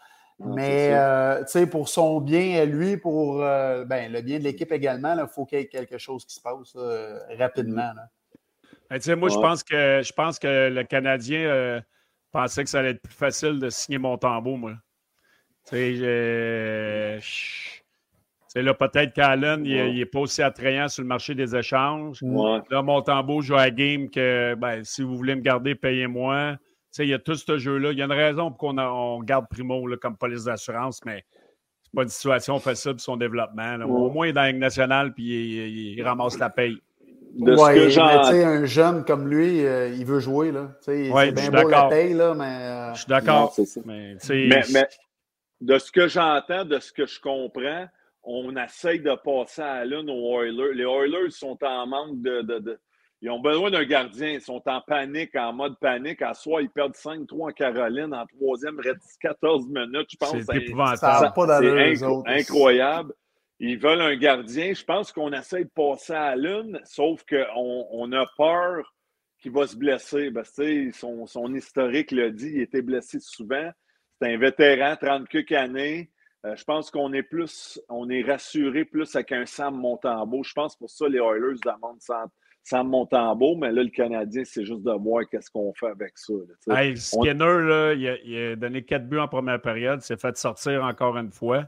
[0.43, 4.73] Mais euh, sais, pour son bien à lui, pour euh, ben, le bien de l'équipe
[4.73, 6.75] également, il faut qu'il y ait quelque chose qui se passe
[7.39, 7.93] rapidement.
[8.91, 11.81] Ben, moi, je, pense que, je pense que le Canadien euh,
[12.33, 14.73] pensait que ça allait être plus facile de signer Montembeau, moi.
[15.69, 15.99] Tu
[18.49, 22.21] sais, là, peut-être qu'Allen, il n'est pas aussi attrayant sur le marché des échanges.
[22.23, 26.57] Là, Montembeau joue à game que ben, si vous voulez me garder, payez-moi
[26.99, 27.93] il y a tout ce jeu-là.
[27.93, 31.25] Il y a une raison pour qu'on on garde Primo là, comme police d'assurance, mais
[31.83, 33.77] c'est pas une situation facile pour son développement.
[33.85, 36.79] Au moins, il est dans la Ligue nationale puis il, ramasse la paye.
[37.35, 40.51] De ouais, ce un jeune comme lui, euh, il veut jouer.
[40.51, 40.73] Là.
[40.81, 42.45] c'est bien beau la paye, là, mais.
[42.45, 43.55] Euh, je suis d'accord.
[43.85, 44.17] Mais,
[44.73, 44.89] mais,
[45.61, 47.87] de ce que j'entends, de ce que je comprends,
[48.25, 50.75] on essaye de passer à l'une aux Oilers.
[50.75, 52.81] Les Oilers sont en manque de
[53.23, 54.31] ils ont besoin d'un gardien.
[54.31, 56.23] Ils sont en panique, en mode panique.
[56.23, 58.15] À soi, ils perdent 5-3 en Caroline.
[58.15, 60.09] En troisième, il reste 14 minutes.
[60.11, 60.97] Je pense c'est épouvantable.
[60.97, 61.35] C'est
[62.27, 63.13] incroyable.
[63.59, 64.73] Ils veulent un gardien.
[64.73, 68.95] Je pense qu'on essaie de passer à l'une, sauf qu'on on a peur
[69.39, 70.31] qu'il va se blesser.
[70.31, 73.71] Parce que son, son historique le dit, il était blessé souvent.
[74.21, 76.11] C'est un vétéran, 30 quelques années.
[76.47, 80.43] Euh, je pense qu'on est plus, on est rassuré plus avec un Sam Montembeau.
[80.43, 82.01] Je pense pour ça les Oilers demandent
[82.63, 86.35] Sam Montembeau, mais là, le Canadien, c'est juste de voir qu'est-ce qu'on fait avec ça.
[86.95, 91.31] Skinner, là, il, a, donné quatre buts en première période, s'est fait sortir encore une
[91.31, 91.65] fois.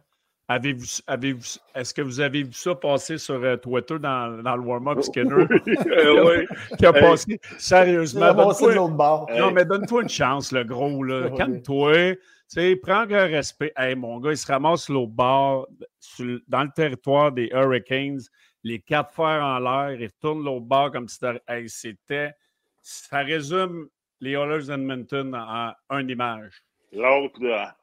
[0.49, 1.35] Avez-vous, avez
[1.75, 5.03] est-ce que vous avez vu ça passer sur euh, Twitter dans, dans le warm-up, oh,
[5.03, 5.47] Skinner?
[5.47, 6.47] oui.
[6.79, 8.35] qui a passé sérieusement?
[8.35, 8.97] Donne
[9.39, 11.03] non, mais donne-toi une chance, le gros.
[11.05, 11.31] Là.
[11.31, 12.17] Calme-toi.
[12.83, 13.73] Prends un respect.
[13.77, 15.69] Hey, mon gars, il se ramasse l'autre bord
[16.49, 18.21] dans le territoire des Hurricanes
[18.65, 21.19] les quatre fers en l'air, ils retournent l'autre bord comme si
[21.69, 22.35] c'était.
[22.81, 23.89] Ça résume
[24.21, 26.65] les Oilers Edmonton en, une image.
[26.93, 27.77] L'autre, là.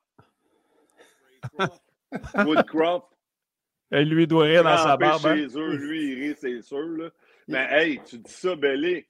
[2.46, 3.08] Woodcroft.
[3.92, 5.26] Et lui, doit rire dans sa barbe.
[5.26, 5.36] Hein?
[5.36, 6.78] Chez eux, lui, il rit, c'est sûr.
[6.80, 7.10] Là.
[7.48, 9.08] Mais hey, tu dis ça, Bellé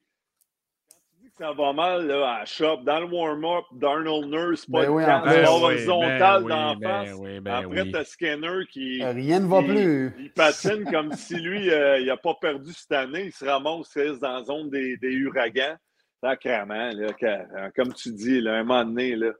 [1.40, 5.04] ça va mal là, à shop, dans le warm-up, Darnold Nurse, pas ben de oui,
[5.06, 7.10] ben horizontal ben d'en face.
[7.46, 9.02] Après, t'as Skinner qui.
[9.02, 10.14] Rien ne va plus.
[10.18, 13.24] Il patine comme si lui, euh, il n'a pas perdu cette année.
[13.26, 15.76] Il se ramasse dans la zone des, des ouragans.
[16.22, 19.30] Sacrement, là, euh, comme tu dis, là, un moment donné, là.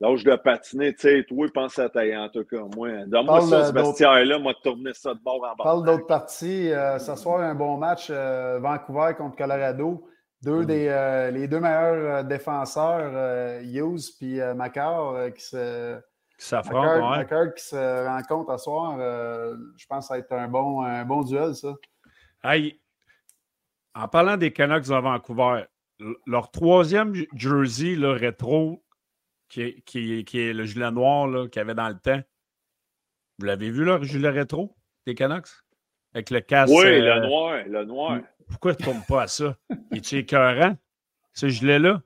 [0.00, 2.62] L'âge de patiner, tu sais, toi, pense à ta en tout cas.
[2.74, 5.64] Moi, donne-moi ça, ce vestiaire-là, moi, tourner ça de bord en bord.
[5.64, 6.70] Parle d'autres parties.
[6.70, 10.06] Euh, ce soir, un bon match, Vancouver contre Colorado.
[10.46, 10.66] Deux mm.
[10.66, 15.98] des, euh, les deux meilleurs euh, défenseurs, euh, Hughes puis Macar, qui se.
[16.38, 17.24] Qui s'affrontent,
[17.56, 21.22] qui se rencontrent à soir, je pense que ça va être un bon, un bon
[21.22, 21.74] duel, ça.
[22.44, 22.78] Hey,
[23.94, 25.64] en parlant des Canucks de Vancouver,
[26.26, 28.84] leur troisième jersey le rétro,
[29.48, 32.20] qui est, qui, qui est le gilet noir qu'il y avait dans le temps,
[33.38, 35.48] vous l'avez vu, leur gilet rétro des Canucks?
[36.16, 36.72] Avec le casque.
[36.74, 38.20] Oui, le noir, le noir.
[38.48, 39.54] Pourquoi tu ne tombes pas à ça?
[39.92, 40.74] Es-tu écœurant,
[41.34, 42.00] ce gilet-là?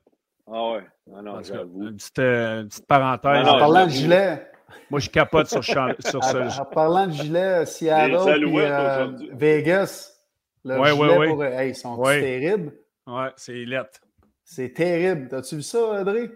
[0.51, 0.81] Ah ouais.
[1.15, 1.83] Ah non, j'avoue.
[1.87, 3.47] Une petite, euh, une petite parenthèse.
[3.47, 4.51] En non, parlant de gilet,
[4.89, 6.59] Moi, je capote sur, sur en, ce.
[6.61, 9.29] en parlant de gilet, Seattle puis euh, aujourd'hui.
[9.31, 10.19] Vegas,
[10.65, 11.27] le Ouais, gilet ouais, ouais.
[11.29, 11.43] pour...
[11.45, 12.19] Hey, ils sont Ouais.
[12.19, 12.73] terribles?
[13.07, 14.01] Ouais, c'est lettre.
[14.43, 15.29] C'est terrible.
[15.29, 16.27] T'as-tu vu ça, André?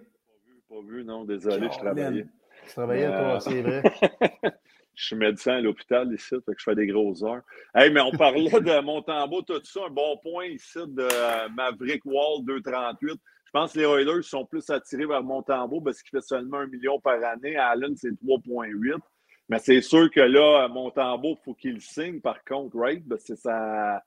[0.70, 2.26] Pas vu, non, désolé, je travaillais.
[2.66, 3.84] Tu travaillais, Euh, toi, c'est vrai.
[4.96, 7.42] Je suis médecin à l'hôpital ici, fait que je fais des grosses heures.
[7.74, 12.04] Hey, mais on parlait de Montembeau, tout ça, un bon point ici de euh, Maverick
[12.06, 13.12] Wall 238.
[13.12, 16.68] Je pense que les Oilers sont plus attirés vers Montembeau parce qu'il fait seulement un
[16.68, 17.56] million par année.
[17.56, 19.00] Allen, c'est 3,8.
[19.48, 23.04] Mais c'est sûr que là, Montembeau, il faut qu'il signe par contre, right?
[23.20, 24.04] C'est sa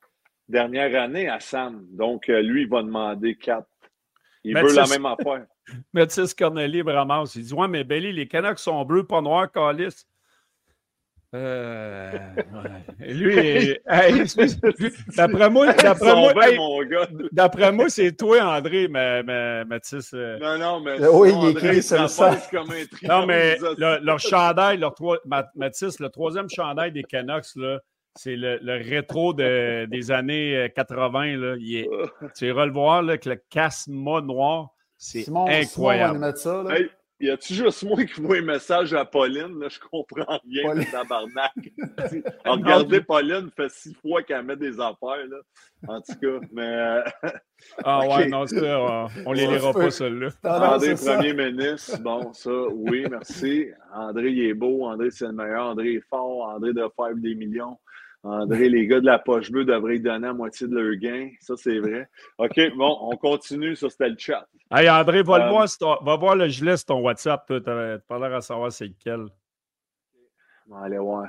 [0.48, 1.86] dernière année à Sam.
[1.90, 3.66] Donc, euh, lui, il va demander 4.
[4.44, 5.46] Il veut la même affaire.
[5.92, 7.34] Mathis Corneli me ramasse.
[7.34, 10.06] Il dit Ouais, mais Belly, les Canucks sont bleus, pas noirs, calice.
[11.34, 13.06] Euh, ouais.
[13.06, 13.36] Et Lui,
[13.86, 14.22] hey,
[15.16, 17.06] d'après moi, d'après moi, bien, hey, mon gars.
[17.32, 20.10] d'après moi, c'est toi, André, mais, mais Mathis.
[20.14, 21.00] euh, Non, non, mais.
[21.02, 22.50] Euh, oui, il écrit sur le sac.
[22.50, 27.02] comme un Non, mais le- leur chandail, leur trois, Ma- Mathis, le troisième chandail des
[27.04, 27.78] Canucks, là,
[28.14, 31.36] c'est le, le rétro de- des années euh, 80.
[31.36, 31.56] Là.
[31.60, 31.90] Il est-
[32.36, 36.18] tu iras le voir, là, que le casse-mât noir, c'est Simon, Simon va nous incroyable.
[36.20, 36.62] mettre ça.
[36.62, 36.74] Là.
[36.78, 39.58] Hey, y a-tu juste moi qui vois un message à Pauline?
[39.58, 40.84] Là, je comprends rien Pauline.
[40.84, 41.52] de tabarnak.
[42.44, 45.26] Alors, regardez, Pauline fait six fois qu'elle met des affaires.
[45.28, 45.38] Là.
[45.88, 47.02] En tout cas, mais euh,
[47.84, 50.28] Ah ouais, non, ça, on, on les lira pas, celle-là.
[50.44, 53.66] André, c'est premier ministre, bon, ça, oui, merci.
[53.92, 54.86] André, il est beau.
[54.86, 55.66] André, c'est le meilleur.
[55.66, 56.48] André est fort.
[56.48, 57.76] André de faire des millions.
[58.24, 61.30] André, les gars de la poche bleue devraient donner la moitié de leur gain.
[61.40, 62.08] Ça, c'est vrai.
[62.38, 63.76] OK, bon, on continue.
[63.76, 64.46] Ça, c'était le chat.
[64.70, 67.44] Hey, André, va, Euh, voir, ton- va voir le gilet sur ton WhatsApp.
[67.46, 69.26] Tu n'as pas l'air à savoir c'est lequel.
[70.68, 71.28] On va aller voir.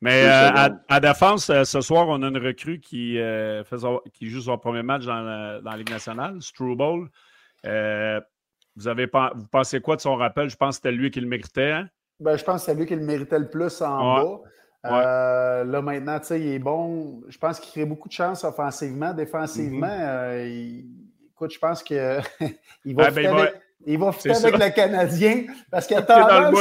[0.00, 3.78] Mais euh, à, à défense, euh, ce soir, on a une recrue qui, euh, fait
[3.78, 7.08] son- qui joue son premier match dans la, dans la Ligue nationale, Struble.
[7.64, 8.20] Euh,
[8.74, 10.50] vous, avez, vous pensez quoi de son rappel?
[10.50, 11.70] Je pense que c'était lui qui le méritait.
[11.70, 11.88] hein?
[12.18, 14.22] Ben, je pense que c'est lui qui le méritait le plus en Ouais.
[14.24, 14.40] bas.
[14.84, 17.22] Euh, là, maintenant, tu sais, il est bon.
[17.28, 19.12] Je pense qu'il crée beaucoup de chances offensivement.
[19.14, 20.00] Défensivement, Mm-hmm.
[20.08, 20.86] euh, il-
[21.32, 21.96] écoute, je pense qu'il
[22.96, 23.54] va Ah, ben, avec,
[23.86, 24.66] il va fitter avec ça.
[24.68, 26.58] le Canadien parce qu'il a, tendance,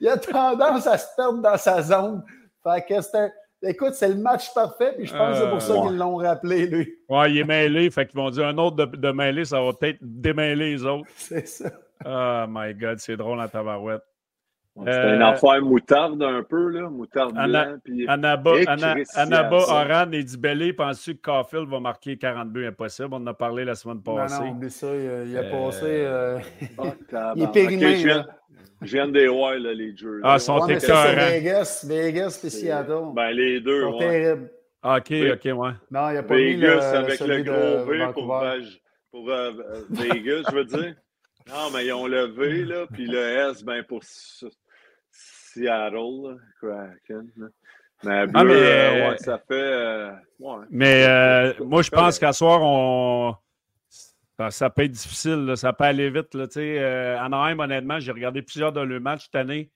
[0.00, 2.22] il a tendance à se perdre dans sa zone.
[2.62, 3.30] Fait que c'est un-
[3.66, 5.86] Écoute, c'est le match parfait, puis je pense que c'est pour ça Euh, ouais.
[5.88, 6.98] qu'ils l'ont rappelé, lui.
[7.08, 7.90] Ouais, il est mêlé.
[7.90, 11.08] Fait qu'ils vont dire un autre de, de mêlé, ça va peut-être démêler les autres.
[11.16, 11.70] C'est ça.
[12.04, 14.02] Oh my God, c'est drôle en tabarouette.
[14.76, 16.90] C'était Euh, une affaire moutarde un peu, là.
[16.90, 17.76] Moutarde Anna- blanc.
[17.84, 18.08] Puis...
[18.08, 19.56] Anaba, Et Anna- Christian, Anaba.
[19.56, 23.08] Oran et Dibélé, penses-tu que Caulfield va marquer 42 Impossible?
[23.12, 24.42] On en a parlé la semaine passée.
[24.42, 24.88] non, oublie ça.
[24.88, 25.80] Il a, il a Euh, passé.
[25.84, 26.38] euh,
[27.12, 27.86] Ah, il est périmé.
[27.86, 28.26] Ok, je viens- là.
[28.82, 30.20] Je viens de les voir, là, les jeux.
[30.24, 31.30] Ah, ils sont Ouais, écœurants.
[31.30, 33.12] Vegas, Vegas et Seattle.
[33.14, 33.98] Ben, les deux, sont ouais.
[34.10, 34.50] terribles.
[34.82, 35.30] Ah, OK, Oui.
[35.30, 35.70] OK, ouais.
[35.90, 38.44] Non, il n'y a pas mis le, Vegas avec le gros V pour,
[39.12, 39.52] pour euh,
[39.90, 40.94] Vegas, je veux dire.
[41.48, 43.18] Non, mais ils ont le V, là, puis le
[43.50, 44.00] S, ben, pour
[45.54, 47.28] Seattle, Kraken.
[48.02, 49.54] Mais, bleu, Ah, mais- euh, ouais, ça fait.
[49.54, 50.64] euh, ouais.
[50.70, 53.34] Mais euh, moi, je pense qu'à soir, on...
[54.36, 55.46] ça, ça peut être difficile.
[55.46, 55.56] là.
[55.56, 56.34] Ça peut aller vite.
[56.34, 56.46] Là.
[56.46, 59.70] Tu sais, euh, Anaheim, honnêtement, j'ai regardé plusieurs de leurs matchs cette année.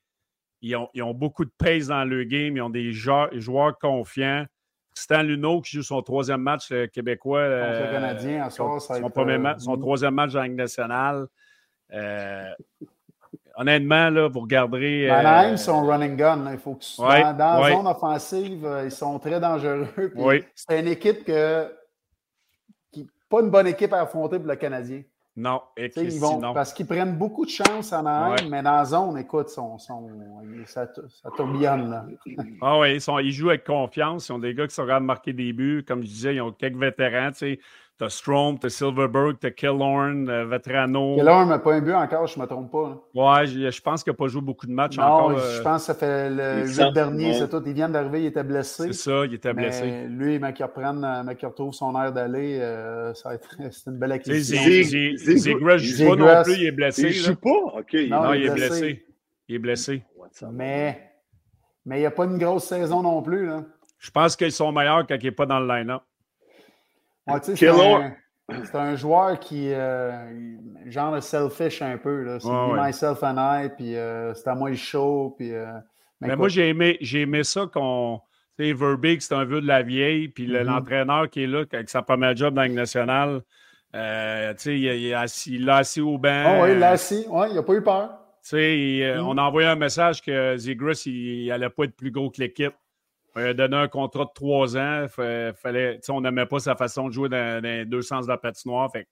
[0.60, 2.56] Ils ont, ils ont beaucoup de pace dans le game.
[2.56, 4.44] Ils ont des joueurs, joueurs confiants.
[4.94, 7.42] Stan Luneau qui joue son troisième match euh, québécois.
[7.44, 9.76] Contre le euh, Canadien, à son, soir, ça va son être, premier euh, match- son
[9.76, 9.80] mm.
[9.80, 11.26] troisième match dans la Ligue nationale.
[13.58, 15.10] Euh, honnêtement, là, vous regarderez.
[15.10, 16.44] Euh, Anaheim, ils sont running gun.
[16.44, 16.52] là.
[16.52, 17.70] Il faut que tu sois Ouais, dans, dans ouais.
[17.70, 19.88] la zone offensive, euh, ils sont très dangereux.
[20.16, 20.44] Oui.
[20.54, 21.70] C'est une équipe que,
[22.92, 25.02] qui pas une bonne équipe à affronter pour le Canadien.
[25.40, 26.52] Non, et ils Christy, vont, non.
[26.52, 28.50] parce qu'ils prennent beaucoup de chance en Anaheim, Ouais.
[28.50, 30.10] mais dans la zone, écoute, sont, sont-
[30.66, 30.88] ça,
[31.22, 31.88] ça tourbillonne.
[31.90, 32.06] Là.
[32.60, 34.28] Ah oui, ils, sont- ils jouent avec confiance.
[34.28, 35.84] Ils ont des gars qui sont capables de marquer des buts.
[35.86, 37.30] Comme je disais, ils ont quelques vétérans.
[37.30, 37.60] Tu sais.
[37.98, 41.16] T'as Strom, t'as Silverberg, t'as Killorn, euh, Vetrano.
[41.16, 42.90] Keller n'a pas un but encore, je ne me trompe pas.
[43.14, 43.40] là.
[43.40, 45.38] Ouais, je, je pense qu'il n'a pas joué beaucoup de matchs Non, encore.
[45.40, 47.38] je euh, pense que ça fait le il huit semble- dernier, ouais.
[47.40, 47.60] c'est tout.
[47.66, 48.84] Ils viennent d'arriver, il était blessé.
[48.86, 49.82] c'est ça, il était blessé.
[49.82, 53.48] Mais lui, mais qu'il reprenne, euh, qu'il retrouve son air d'aller, euh, ça va être
[53.72, 54.62] c'est une belle acquisition.
[55.16, 57.02] Zegras ne joue pas non plus, il est blessé.
[57.02, 57.28] Il là.
[57.30, 57.78] joue pas?
[57.80, 57.94] OK.
[58.08, 58.68] Non, Non, il il est est blessé.
[58.80, 59.06] blessé.
[59.48, 60.02] Il est blessé.
[60.52, 61.10] Mais
[61.84, 63.46] mais il n'y a pas une grosse saison non plus.
[63.46, 63.64] Là.
[63.98, 66.02] Je pense qu'ils sont meilleurs quand il n'est pas dans le line-up.
[67.28, 72.22] Ouais, tu sais, c'est un, c'est un joueur qui, euh, genre de selfish un peu.
[72.22, 72.40] Là.
[72.40, 72.86] C'est Ouais, me, ouais.
[72.86, 75.34] myself and I, puis euh, c'est à moi le show.
[75.38, 75.66] Puis, euh,
[76.20, 78.20] Mais écoute, moi, j'ai aimé, j'ai aimé ça qu'on.
[78.58, 80.28] Tu sais, Verbeek, c'est un vieux de la vieille.
[80.28, 80.62] Puis Mhm.
[80.62, 83.42] l'entraîneur qui est là, avec sa première job dans la nationale,
[83.94, 86.44] euh, tu sais, il, il assis- il l'a assis au banc.
[86.46, 87.24] Ah oui, là, si.
[87.28, 88.10] Ouais, il n'a pas eu peur.
[88.42, 89.26] Tu sais, il, Mhm.
[89.28, 92.74] on a envoyé un message que Zegras, il n'allait pas être plus gros que l'équipe.
[93.38, 95.06] On lui a donné un contrat de trois ans.
[95.08, 98.36] Fallait, on n'aimait pas sa façon de jouer dans, dans les deux sens de la
[98.36, 98.90] patinoire.
[98.90, 99.06] Fait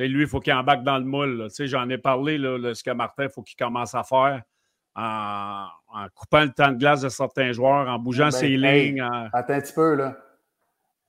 [0.00, 1.48] lui, il faut qu'il embarque dans le moule.
[1.60, 4.42] J'en ai parlé, là, ce que Martin, il faut qu'il commence à faire
[4.96, 5.66] en,
[6.14, 9.06] coupant le temps de glace de certains joueurs, en bougeant ben, ses lignes.
[9.32, 10.16] Attends un petit peu, là.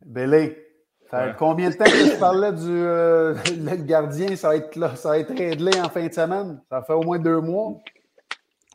[0.06, 0.52] Billy,
[1.38, 3.36] combien de temps que tu parlais du euh,
[3.86, 6.62] gardien, ça va être là, ça va être réglé en fin de semaine?
[6.70, 7.78] Ça fait au moins deux mois.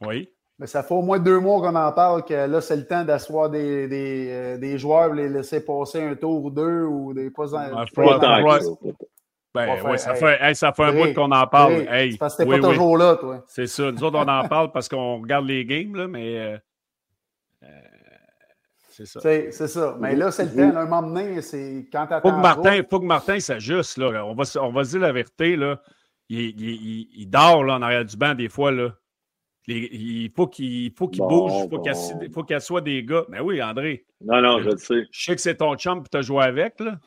[0.02, 0.28] Oui.
[0.58, 3.04] Mais ça fait au moins deux mois qu'on en parle que là, c'est le temps
[3.04, 7.30] d'asseoir des, des, euh, des, joueurs, les laisser passer un tour ou deux ou des
[7.30, 7.84] pas en.
[9.56, 11.86] Ben, oui, ça, fait, ça fait un bout qu'on en parle.
[11.88, 13.42] Hey, parce que t'es pas toujours là, toi.
[13.48, 13.90] C'est ça.
[13.90, 16.38] Nous autres, on en parle parce qu'on regarde les games, là, mais.
[16.38, 16.58] Euh,
[17.62, 17.66] euh,
[18.90, 19.20] c'est ça.
[19.22, 19.96] C'est ça.
[19.98, 20.76] Mais là, c'est le temps.
[20.76, 23.96] un moment donné, c'est quand tu faut que Martin, faut que Martin s'ajuste.
[23.96, 24.26] Là.
[24.26, 25.56] On, va, on va se dire la vérité.
[25.56, 25.80] Là.
[26.28, 28.72] Il, il, il, dort là, en arrière du banc des fois.
[28.72, 28.90] Là.
[29.66, 31.52] Il faut qu'il bouge.
[32.22, 33.24] Il faut qu'il soit des gars.
[33.28, 34.04] Mais oui, André.
[34.20, 35.06] Non, non, je le sais.
[35.10, 36.78] Je sais que c'est ton chum que tu as joué avec.
[36.80, 36.98] Là.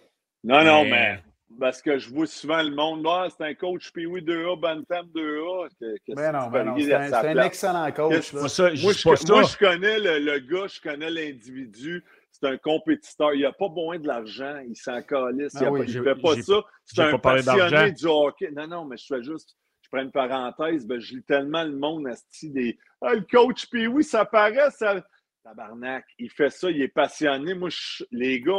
[0.44, 1.20] Non, non, mais
[1.60, 5.70] parce que je vois souvent le monde, ah, c'est un coach PW 2A, Bantam 2A.
[6.16, 8.34] Mais non, mais non c'est un, excellent coach.
[8.34, 12.04] moi, je, connais le, gars, je connais l'individu.
[12.32, 13.34] C'est un compétiteur.
[13.34, 14.60] Il n'a pas besoin de l'argent.
[14.68, 15.54] Il s'en calisse.
[15.60, 16.62] il ne ah fait pas ça.
[16.86, 18.52] C'est un passionné du hockey.
[18.52, 19.58] Non, non, mais je fais juste.
[19.92, 20.86] Je prends une parenthèse.
[20.86, 22.08] Ben, je lis tellement le monde
[22.44, 22.78] des.
[23.02, 24.70] Ah, le coach PW, ça paraît.
[24.72, 25.04] Ça...
[25.44, 26.06] Tabarnak.
[26.20, 26.70] Il fait ça.
[26.70, 27.56] Il est passionné.
[27.56, 27.70] Moi,
[28.12, 28.54] les gars,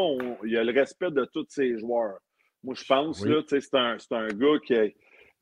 [0.44, 2.18] il a le respect de tous ses joueurs.
[2.64, 4.86] Moi, je pense, là, c'est un, un, gars qui a,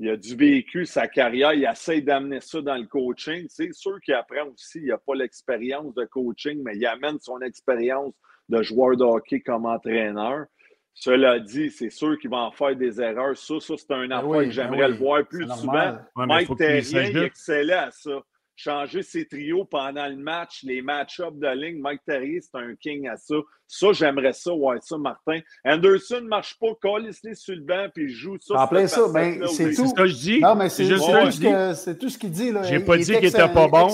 [0.00, 3.46] il a du vécu, sa carrière, il essaie d'amener ça dans le coaching.
[3.48, 7.40] C'est sûr qu'il apprend aussi, il n'a pas l'expérience de coaching, mais il amène son
[7.40, 8.14] expérience
[8.48, 10.46] de joueur de hockey comme entraîneur.
[11.00, 13.36] Cela dit, c'est sûr qu'il va en faire des erreurs.
[13.36, 15.96] Ça, ça c'est un ben affaire que ben j'aimerais le voir plus souvent.
[16.16, 18.20] Mike Terrien, il est excellent à ça
[18.58, 21.80] changer ses trios pendant le match, les match-ups de ligne.
[21.80, 23.36] Mike Terrier, c'est un king à ça.
[23.70, 25.40] Ça, j'aimerais ça, ouais, ça, Martin.
[25.64, 28.62] Anderson ne marche pas, colle les sur le banc, puis il joue ça.
[28.62, 29.74] En plein ça, ben, c'est tout.
[29.74, 30.40] C'est ce que je dis.
[30.40, 31.04] Non, mais c'est juste
[31.74, 32.52] c'est tout ce qu'il dit.
[32.64, 33.88] J'ai pas dit qu'il était pas bon.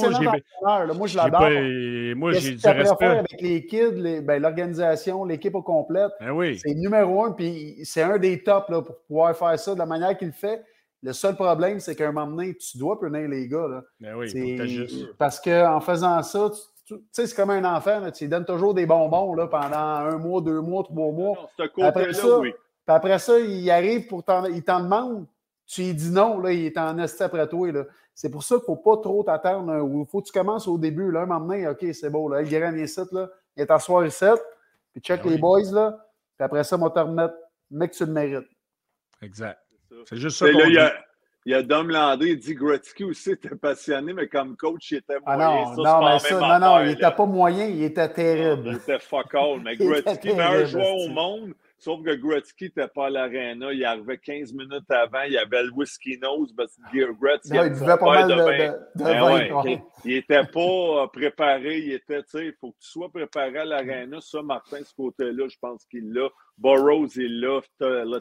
[0.94, 2.16] moi, je l'adore.
[2.16, 3.04] Moi, j'ai du respect.
[3.04, 6.12] avec les kids, ben, l'organisation, l'équipe au complète.
[6.20, 6.58] Ben oui.
[6.58, 9.86] C'est numéro un, puis c'est un des tops là, pour pouvoir faire ça de la
[9.86, 10.62] manière qu'il fait.
[11.04, 13.68] Le seul problème, c'est qu'à un moment donné, tu dois punir les gars.
[13.68, 13.82] Là.
[14.00, 16.50] Ben oui, Parce qu'en faisant ça,
[16.86, 20.16] tu sais, c'est comme un enfant, tu lui donnes toujours des bonbons là, pendant un
[20.16, 21.50] mois, deux mois, trois mois.
[21.82, 22.54] après, ça, oui.
[22.86, 25.26] après ça, il arrive pour il t'en demande,
[25.66, 27.68] tu lui dis non, là, il est en esti après toi.
[28.14, 29.74] C'est pour ça qu'il ne faut pas trop t'attendre.
[29.74, 31.10] Il faut que tu commences au début.
[31.10, 32.30] Là, un moment donné, OK, c'est beau.
[32.30, 34.24] Là, il gagne ici, là, il est à soir ici,
[34.92, 35.98] puis check ben les boys, là,
[36.38, 37.34] puis après ça, va te remettre,
[37.70, 38.48] mec, tu le mérites.
[39.20, 39.63] Exact.
[40.08, 40.50] C'est juste ça.
[40.50, 40.94] Là, il y a,
[41.46, 44.98] il y a Dom Landry, il dit Gretzky aussi était passionné, mais comme coach, il
[44.98, 45.64] était ah moyen.
[45.66, 48.62] Ah non, non, mais ça, non, non, il n'était pas moyen, il était terrible.
[48.66, 49.60] Il était fuck all.
[49.62, 53.72] Mais Gretzky, meilleur joueur au monde, Sauf que Gretzky n'était pas à l'aréna.
[53.72, 55.22] Il arrivait 15 minutes avant.
[55.28, 59.82] Il avait le whisky nose parce que Gretzky il buvait pas mal de, de, ben
[60.04, 61.78] Il n'était pas euh, préparé.
[61.78, 64.20] Il était, tu sais, il faut que tu sois préparé à l'aréna.
[64.20, 66.28] Ça, Martin, ce côté-là, je pense qu'il l'a.
[66.56, 67.60] Burroughs, il l'a.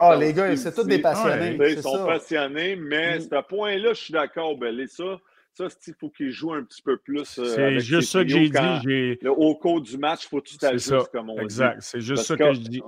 [0.00, 1.56] Ah, les gars, c'est tous des passionnés.
[1.70, 3.20] ils sont passionnés, mais mm.
[3.22, 5.18] ce point-là, je suis d'accord, ben, ça.
[5.56, 7.38] Ça, il faut qu'il joue un petit peu plus.
[7.38, 9.28] Euh, c'est juste ça que j'ai dit.
[9.28, 11.46] au cours du match, il faut que tu t'ajustes, comme on exact.
[11.46, 11.76] dit.
[11.76, 11.80] Exact.
[11.80, 12.82] C'est juste ça que, je dis.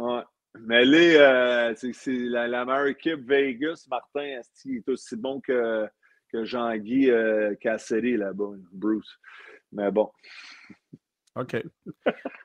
[0.65, 0.99] Mais là,
[1.71, 3.87] euh, c'est la, la, meilleure équipe Vegas.
[3.91, 5.87] Martin il est aussi bon que,
[6.33, 9.19] que Jean-Guy euh, là-bas, Bruce?
[9.73, 10.11] Mais bon.
[11.35, 11.57] OK.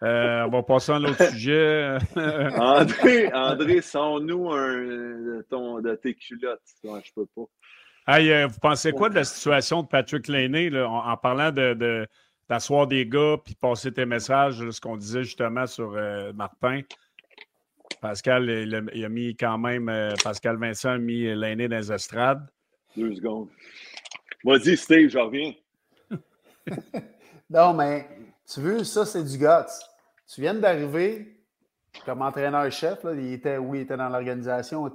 [0.04, 1.98] Euh, on va passer à un autre sujet.
[2.16, 3.82] André, André,
[4.52, 6.60] un ton, de tes culottes.
[6.84, 7.44] Ouais, je peux pas.
[8.08, 12.08] Hey, vous pensez quoi de la situation de Patrick Laney en, parlant de,
[12.50, 15.92] d'asseoir des gars puis passer tes messages, ce qu'on disait justement sur
[16.34, 16.82] Martin?
[18.00, 22.48] Pascal, il a, mis quand même, euh, Pascal Vincent a mis l'aîné dans les estrades.
[22.96, 23.50] Deux secondes.
[24.44, 25.54] Vas-y, Steve, je reviens.
[27.50, 28.08] non, mais
[28.52, 29.72] tu veux, ça, c'est du guts.
[30.34, 31.38] Tu viens d'arriver
[32.06, 33.00] comme entraîneur-chef.
[33.14, 34.90] Il était, oui, il était dans l'organisation.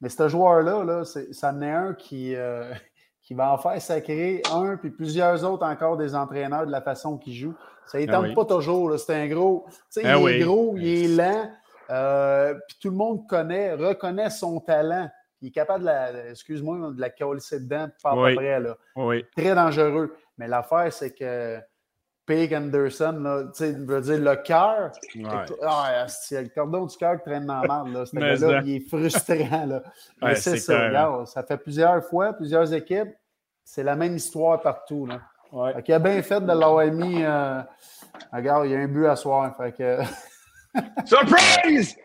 [0.00, 2.72] Mais ce joueur-là, là, ça en est un qui, euh,
[3.22, 7.18] qui va en faire sacrer un, puis plusieurs autres encore des entraîneurs de la façon
[7.18, 7.54] qu'il joue.
[7.86, 8.98] Ça ne ah tente pas toujours.
[8.98, 9.64] C'est un gros.
[9.68, 11.50] Tu sais, ah il est gros, il est lent.
[11.90, 15.08] Euh, puis tout le monde connaît, reconnaît son talent.
[15.40, 18.32] Il est capable de la, excuse-moi, de la colisser dedans par oui.
[18.32, 18.60] après.
[18.60, 18.76] Là.
[18.96, 19.24] Oui.
[19.36, 20.16] Très dangereux.
[20.36, 21.60] Mais l'affaire, c'est que
[22.26, 24.92] Pig Anderson, là, veux dire, le cœur.
[25.62, 27.88] Ah, le cordon du cœur qui traîne dans la marde.
[27.88, 29.66] Là, là il est frustrant.
[29.66, 29.82] Là.
[30.20, 30.88] Mais c'est ça.
[30.88, 33.14] Regarde, ça fait plusieurs fois, plusieurs équipes.
[33.64, 35.06] C'est la même histoire partout.
[35.06, 35.20] Là.
[35.52, 35.72] Ouais.
[35.86, 37.24] il a bien fait de l'avoir mis.
[37.24, 37.62] Euh,
[38.30, 39.56] regarde, il y a un but à soir.
[39.56, 39.98] Fait que...
[41.04, 41.96] Surprise!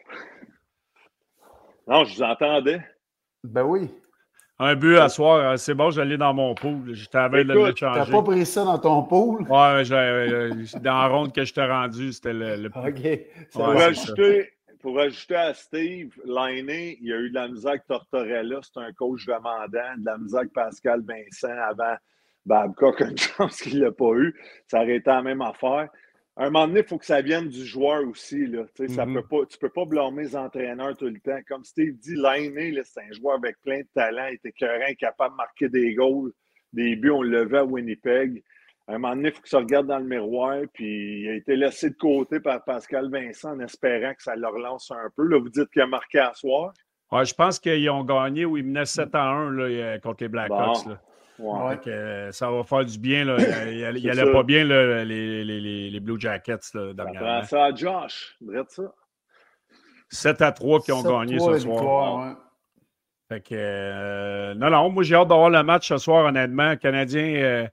[1.88, 2.82] Non, je vous entendais.
[3.43, 3.89] Ben oui.
[4.60, 6.93] Un but à soir, euh, c'est bon, j'allais dans mon pool.
[6.93, 7.99] Je t'avais de le changer.
[8.06, 9.41] T'as pas pris ça dans ton pool?
[9.43, 9.84] Ouais,
[10.82, 13.52] dans la ronde que je t'ai rendu, c'était le, OK.
[13.52, 18.60] pour, ajouter, pour, ajouter, à Steve, l'année, il y a eu de la musique Tortorella,
[18.62, 21.97] c'est un coach demandant, de la musique Pascal Vincent avant
[22.45, 24.39] Babcock, une chance qu'il ne l'a pas eu.
[24.67, 25.89] Ça aurait été la même affaire à
[26.37, 28.47] un moment donné, il faut que ça vienne du joueur aussi.
[28.47, 28.63] Là.
[28.75, 29.13] ça mm-hmm.
[29.13, 31.39] peut pas, tu ne peux pas blâmer les entraîneurs tout le temps.
[31.47, 34.27] Comme Steve dit, l'année, c'est un joueur avec plein de talent.
[34.29, 36.31] Il était écœurant, capable de marquer des goals,
[36.73, 37.11] des buts.
[37.11, 38.43] On le levait à Winnipeg.
[38.87, 40.61] À un moment donné, il faut que ça regarde dans le miroir.
[40.73, 44.47] Puis il a été laissé de côté par Pascal Vincent en espérant que ça le
[44.47, 45.23] relance un peu.
[45.27, 46.73] Là, vous dites qu'il a marqué à soir.
[47.11, 50.29] Ouais, je pense qu'ils ont gagné ou ils menaient 7 à 1 là, contre les
[50.29, 50.87] Blackhawks.
[51.39, 53.25] Euh, ça va faire du bien.
[53.25, 53.37] Là.
[53.69, 56.59] Il n'y allait pas bien les, les, les, Blue Jackets.
[56.73, 58.37] Là, ça ça à Josh.
[58.69, 58.83] ça.
[60.09, 62.37] 7 à 3 qui ont gagné ce soir.
[63.29, 66.75] Fait que, euh, non, non, moi j'ai hâte d'avoir le match ce soir, honnêtement.
[66.75, 67.69] Canadien,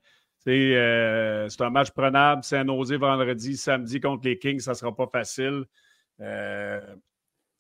[0.47, 2.43] euh, c'est un match prenable.
[2.45, 5.65] C'est un osé vendredi, samedi contre les Kings, ça ne sera pas facile.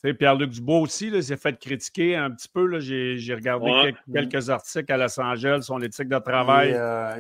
[0.03, 2.81] Pierre-Luc Dubois aussi, il s'est fait critiquer un petit peu.
[2.81, 6.71] J'ai regardé quelques, articles à Los Angeles, son éthique de travail.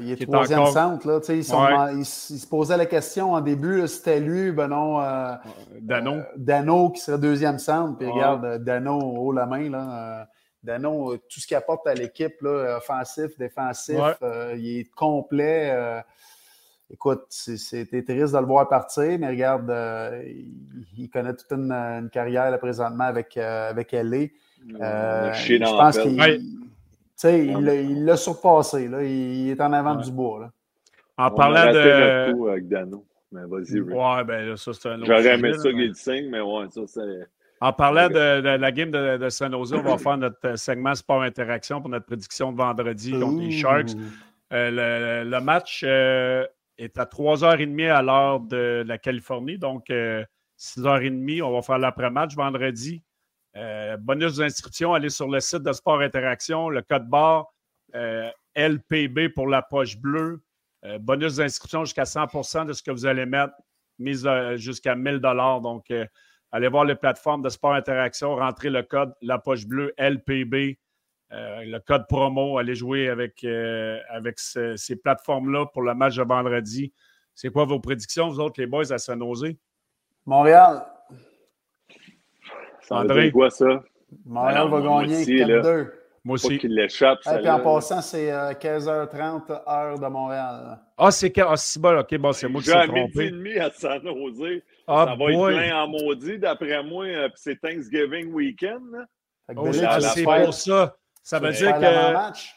[0.03, 1.07] Il, est, troisième centre.
[1.07, 5.01] Là, il, se posait la question en début, c'était lui, ben non.
[5.01, 5.35] Euh,
[5.81, 6.15] Dano.
[6.15, 7.99] Euh, Dano qui serait deuxième centre.
[7.99, 9.71] Puis regarde, euh, Dano haut la main.
[9.71, 10.29] Là,
[10.63, 13.99] Dano, tout ce qu'il apporte à l'équipe, offensif, défensif,
[14.57, 16.03] il est complet
[16.93, 20.23] écoute, c'était triste de le voir partir, mais regarde, euh,
[20.97, 24.27] il, connaît toute une, carrière là, présentement avec, euh, avec LA.
[24.81, 26.57] Euh, je pense qu'il
[27.25, 28.89] il l'a surpassé.
[28.89, 29.03] Là.
[29.03, 30.41] Il est en avant du bois.
[30.41, 30.51] Là.
[31.17, 32.33] En parlant de.
[32.33, 33.05] Coup avec Dano.
[33.33, 35.07] Mais vas-y, Ouais, ben là, ça, c'est un autre.
[35.07, 37.27] J'aurais aimé ça qu'il signe, mais ouais, ça, c'est.
[37.63, 41.23] En parlant de, la game de, de San Jose, on va faire notre segment sport
[41.23, 43.91] interaction pour notre prédiction de vendredi contre les Sharks.
[44.51, 45.85] le, le, match
[46.81, 49.59] est à 3h30 à l'heure de la Californie.
[49.59, 53.03] Donc, 6h30, euh, on va faire l'après-match vendredi.
[53.57, 57.53] Euh, bonus d'inscription, allez sur le site de Sport Interaction, le code barre
[57.95, 60.43] euh, LPB pour la poche bleue.
[61.01, 63.55] bonus d'inscription jusqu'à 100% de ce que vous allez mettre,
[63.99, 65.93] mise jusqu'à 1000 Donc,
[66.51, 70.79] allez voir les plateformes de Sport Interaction, rentrez le code la poche bleue LPB
[71.33, 76.23] euh, le code promo, aller jouer avec, euh, avec ces plateformes-là pour le match de
[76.23, 76.93] vendredi.
[77.35, 79.55] C'est quoi vos prédictions, vous autres, les boys, à San Jose?
[80.27, 80.85] Montréal.
[82.83, 83.31] Ça André?
[83.31, 83.83] quoi, ça?
[84.27, 85.93] Montréal va gagner 4-2.
[86.23, 86.59] Moi aussi.
[86.59, 87.21] qu'il l'échappe.
[87.27, 90.79] Et en passant, c'est 15h30 euh, heure de Montréal.
[90.99, 93.01] Ah, c'est ah, si bon, ok, bon, c'est moi qui suis trompé.
[93.01, 94.61] midi et demi à San Jose.
[94.87, 97.07] Ah, ça va être plein en maudit, d'après moi.
[97.37, 99.07] c'est Thanksgiving weekend.
[99.57, 100.97] Oh, c'est pour ça.
[101.31, 102.13] Ça veut dire que.
[102.13, 102.57] Match.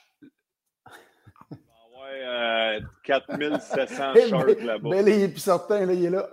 [1.51, 4.89] ouais, 4700 euh, shorts là-bas.
[4.89, 6.27] Mais il est plus certain, là, il est là.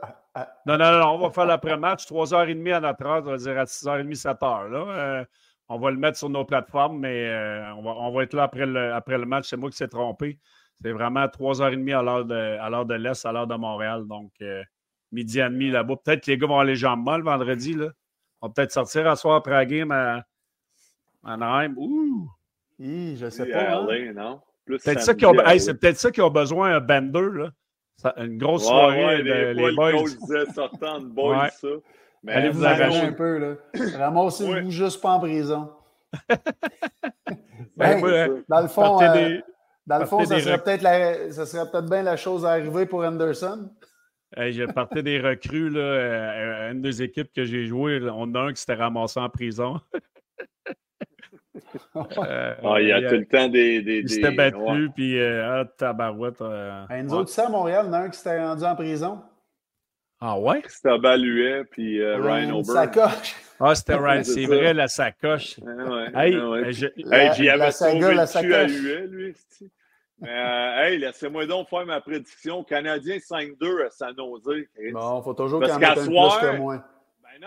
[0.64, 3.64] Non, non, non, on va faire l'après-match, 3h30 à notre heure, on va dire à
[3.64, 4.68] 6h30, 7h.
[4.70, 4.78] Là.
[4.78, 5.24] Euh,
[5.68, 8.44] on va le mettre sur nos plateformes, mais euh, on, va, on, va, être là
[8.44, 9.50] après le, après le match.
[9.50, 10.38] C'est moi qui s'est trompé.
[10.80, 12.02] C'est vraiment 3h30 à
[12.70, 14.06] l'heure de, l'Est, à l'heure de Montréal.
[14.06, 14.32] Donc,
[15.12, 15.96] midi et demi là-bas.
[16.02, 17.74] Peut-être que les gars vont aller jambes molles vendredi.
[17.74, 17.88] Là.
[18.40, 20.22] On va peut-être sortir à soir après la game à
[21.24, 22.28] Anaheim, ouh!
[22.78, 23.76] Je sais pas.
[23.76, 24.40] Hein.
[24.66, 28.14] Peut-être ça qui ont, c'est peut-être ça qu'ils ont besoin un bender, là.
[28.16, 29.92] une grosse soirée, ouais, les, les, boys.
[29.92, 31.50] Le disait sortant de boys, ouais.
[31.50, 31.68] ça.
[32.22, 33.54] Mais Allez vous arracher un peu, là.
[33.98, 35.70] Ramassez-vous juste pas en prison.
[37.76, 39.40] ben, ben, dans le fond, euh,
[39.86, 42.84] dans le fond ça, serait peut-être la, ça serait peut-être bien la chose à arriver
[42.84, 43.70] pour Anderson.
[44.36, 48.40] Hey, je partais des recrues, là, euh, une des équipes que j'ai joué, on a
[48.40, 49.80] un qui s'était ramassé en prison.
[51.96, 53.82] Euh, ah, il y a tout le temps des.
[53.82, 56.40] des, il s'était battu, puis euh, ah, tabarouette.
[56.40, 58.64] Euh, ben, nous autres, ça, à Montréal, il y en a un qui s'était rendu
[58.64, 59.20] en prison.
[60.20, 60.62] Ah ouais?
[60.68, 62.64] C'était Baluet, puis Ryan Ober.
[62.64, 63.36] Sacoche.
[63.58, 65.58] Ah, c'était Ryan, c'est vrai, la sacoche.
[65.58, 66.72] ouais, hey, ouais.
[66.72, 66.86] Je...
[66.86, 69.34] hey, j'y avais sauvé le cul à Huet, lui.
[70.20, 72.62] Mais, hey, laissez-moi donc faire ma prédiction.
[72.64, 74.66] Canadien 5-2 à San Jose.
[74.92, 76.84] Bon, il faut toujours qu'il y en ait un plus que moi.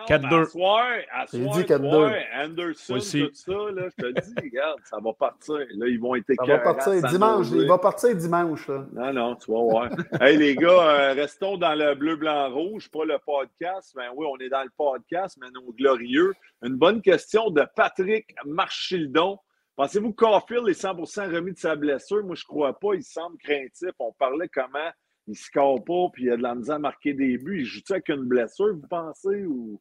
[0.07, 0.51] 4-2.
[0.51, 2.23] soir, à soir, dit 4-2.
[2.35, 3.21] Anderson, Aussi.
[3.21, 5.55] tout ça, là, je te dis, regarde, ça va partir.
[5.55, 7.47] Là, ils vont être Ça va partir dimanche.
[7.53, 8.67] Il va partir dimanche.
[8.67, 8.85] Là.
[8.93, 9.89] Non, non, tu vas voir.
[10.21, 13.93] hey, les gars, euh, restons dans le bleu, blanc, rouge, pas le podcast.
[13.95, 16.33] Ben oui, on est dans le podcast, mais nos glorieux.
[16.61, 19.37] Une bonne question de Patrick Marchildon.
[19.75, 22.23] Pensez-vous que Caulfield est 100% remis de sa blessure?
[22.23, 22.93] Moi, je ne crois pas.
[22.93, 23.89] Il semble craintif.
[23.97, 24.91] On parlait comment
[25.28, 27.61] il ne score pas, puis il a de la misère à marquer des buts.
[27.61, 29.45] Il joue-tu avec une blessure, vous pensez?
[29.45, 29.80] Ou...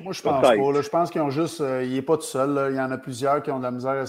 [0.00, 0.54] Moi, je pense pas.
[0.54, 1.60] Je pense qu'ils ont juste.
[1.60, 2.72] Euh, il n'est pas tout seul.
[2.72, 4.06] Il y en a plusieurs qui ont de la misère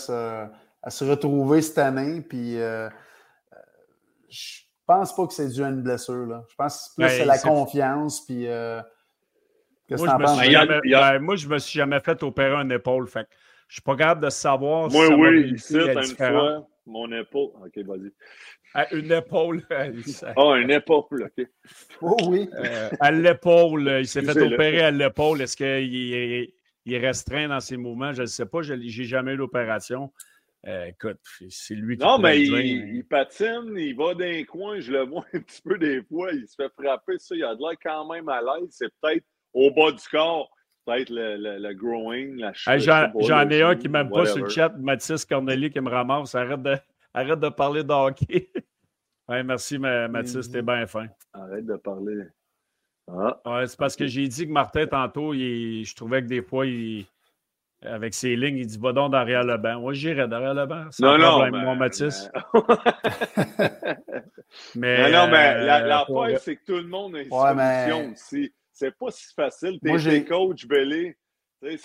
[0.83, 2.21] à se, retrouver cette année.
[2.21, 2.89] Puis, euh,
[4.29, 6.25] je pense pas que c'est dû à une blessure.
[6.25, 6.43] Là.
[6.49, 8.25] Je pense que c'est la confiance.
[8.25, 8.47] Puis,
[9.87, 10.81] Qu'est-ce que tu penses?
[10.83, 13.07] Ben, moi, je me suis jamais fait opérer une épaule.
[13.07, 13.27] Fait
[13.67, 17.51] je suis pas capable de savoir moi, si oui, ici, une fois, mon épaule.
[17.65, 18.11] OK, vas-y.
[18.73, 19.63] À une épaule.
[20.35, 21.47] Ah, une épaule, OK.
[22.01, 22.49] Oh oui.
[22.53, 23.97] Euh, à l'épaule.
[23.99, 25.41] Il s'est fait opérer à l'épaule.
[25.41, 26.53] Est-ce qu'il est,
[26.85, 28.13] il est restreint dans ses mouvements?
[28.13, 28.61] Je ne sais pas.
[28.61, 30.11] Je n'ai jamais eu l'opération.
[30.65, 31.19] Euh, écoute,
[31.49, 32.03] c'est lui qui.
[32.03, 35.61] Non, mais il, il, patine, il va dans les coins, je le vois un petit
[35.61, 38.39] peu des fois, il se fait frapper, ça, il a de l'air quand même à
[38.39, 38.69] l'aise.
[38.69, 40.49] C'est peut-être au bas du corps,
[40.85, 44.73] peut-être le, le, growing, la J'en ai un qui ne m'aime pas sur le chat,
[44.79, 46.33] Mathis Corneli, qui me ramasse.
[46.33, 46.77] Arrête de,
[47.13, 48.49] arrête de parler de hockey.
[49.29, 51.07] ouais, merci, Mathis, t'es bien fin.
[51.33, 52.23] Arrête de parler.
[53.07, 53.39] Ah.
[53.45, 57.05] Ouais, c'est parce que j'ai dit que Martin, tantôt, je trouvais que des fois, il,
[57.81, 59.79] avec ses lignes, il dit Va donc derrière le banc.
[59.81, 60.85] Moi, j'irai derrière le banc.
[60.99, 62.29] Non, non, mais, moi, Mathis.
[64.75, 65.09] Mais...
[65.11, 66.05] non, non, mais la, la
[66.37, 69.79] c'est que tout le monde a une solution aussi c'est pas si facile.
[69.81, 71.15] T'es, es coach Bellé.
[71.61, 71.77] C'est,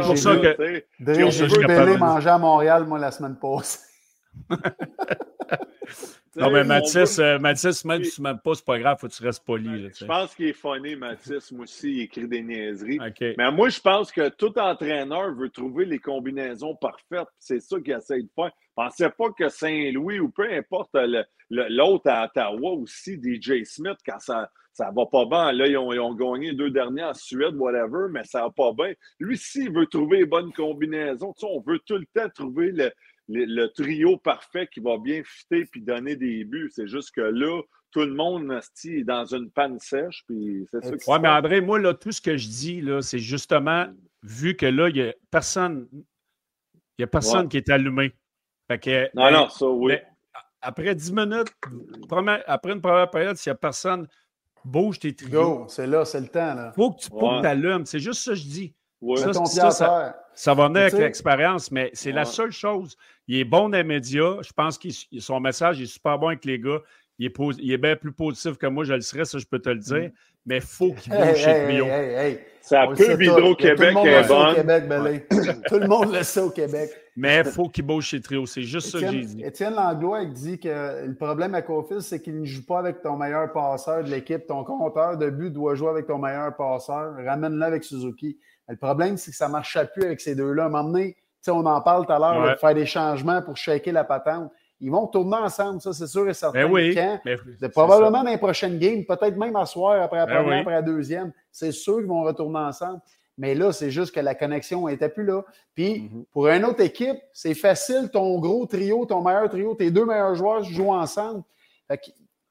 [0.00, 0.84] pour ça que.
[0.98, 3.80] J'ai vu Bellé manger à Montréal, moi, la semaine passée.
[6.36, 9.12] non, mais Mathis, euh, Mathis, même si tu m'aimes pas, c'est pas grave, faut que
[9.12, 9.88] tu restes poli.
[9.98, 11.52] je pense qu'il est funny, Mathis.
[11.52, 12.98] Moi aussi, il écrit des niaiseries.
[13.36, 17.28] Mais moi, je pense que tout entraîneur veut trouver les combinaisons parfaites.
[17.38, 18.50] C'est ça qu'il essaie de faire.
[18.74, 20.96] Pensez pas que Saint-Louis ou peu importe
[21.50, 25.52] l'autre à Ottawa aussi, DJ Smith, quand ça ça va pas bien.
[25.52, 28.92] Là, ils ont, gagné deux derniers en Suède, whatever, mais ça va pas bien.
[29.18, 32.90] Lui, s'il veut trouver les bonnes combinaisons, on veut tout le temps trouver le,
[33.74, 36.70] trio parfait qui va bien fitter puis donner des buts.
[36.74, 38.50] C'est juste que là, tout le monde
[38.84, 40.22] est dans une panne sèche.
[40.26, 43.18] Puis c'est ça Oui, mais André, moi, là, tout ce que je dis, là, c'est
[43.18, 43.86] justement
[44.22, 45.88] vu que là, il n'y a personne.
[46.98, 48.12] Il y a personne qui est allumé.
[49.14, 49.94] non, non, ça, oui.
[50.60, 51.52] après 10 minutes,
[52.46, 54.06] après une première période, s'il n'y a personne,
[54.64, 55.66] Bouge tes trios.
[55.68, 56.54] c'est là, c'est le temps.
[56.54, 56.72] Là.
[56.72, 57.46] Faut que tu ouais.
[57.46, 57.84] allumes.
[57.84, 58.74] C'est juste ça que je dis.
[59.16, 62.96] Ça, ça, ça, va venir avec l'expérience, mais c'est la seule chose.
[63.26, 64.36] Il est bon dans les médias.
[64.42, 64.88] Je pense que
[65.18, 66.80] son message est super bon avec les gars.
[67.18, 69.58] Il est, il est bien plus positif que moi, je le serais, ça, je peux
[69.58, 70.08] te le dire.
[70.08, 70.12] Mm.
[70.44, 71.86] Mais il faut qu'il bouge chez Trio.
[72.60, 74.54] ça peut Hydro-Québec est bon.
[75.68, 76.90] tout le monde le sait au Québec.
[77.14, 78.46] Mais il faut qu'il bouge chez Trio.
[78.46, 79.44] C'est juste ça que j'ai dit.
[79.44, 83.02] Étienne Langlois il dit que le problème à Cofield, c'est qu'il ne joue pas avec
[83.02, 84.46] ton meilleur passeur de l'équipe.
[84.46, 87.14] Ton compteur de but doit jouer avec ton meilleur passeur.
[87.24, 88.38] Ramène-le avec Suzuki.
[88.68, 90.64] Le problème, c'est que ça ne marchait plus avec ces deux-là.
[90.64, 91.16] À un moment donné,
[91.48, 94.50] on en parle tout à l'heure, de faire des changements pour shaker la patente.
[94.80, 96.64] Ils vont tourner ensemble, ça, c'est sûr et certain.
[96.64, 96.98] Ben oui,
[97.72, 100.82] probablement dans les prochaines games, peut-être même à soir, après la ben première, après la
[100.82, 101.32] deuxième.
[101.52, 103.00] C'est sûr qu'ils vont retourner ensemble.
[103.38, 105.42] Mais là, c'est juste que la connexion n'était plus là.
[105.74, 106.24] Puis, mhm.
[106.32, 110.34] pour une autre équipe, c'est facile, ton gros trio, ton meilleur trio, tes deux meilleurs
[110.34, 111.42] joueurs jouent ensemble.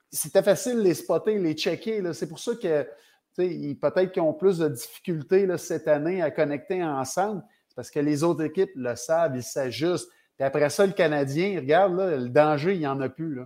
[0.10, 2.02] C'était facile de les spotter, les checker.
[2.14, 2.88] C'est pour ça que
[3.36, 7.44] peut-être qu'ils ont plus de difficultés là, cette année à connecter ensemble.
[7.76, 10.10] parce que les autres équipes le savent, ils s'ajustent.
[10.38, 13.36] Puis après ça, le Canadien, regarde, là, le danger, il n'y en a plus.
[13.36, 13.46] Là.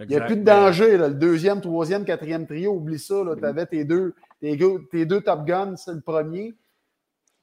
[0.00, 0.96] Il n'y a plus de danger.
[0.96, 3.22] Le deuxième, troisième, quatrième trio, oublie ça.
[3.36, 4.58] Tu avais tes deux, tes,
[4.90, 6.54] tes deux Top Guns, c'est le premier.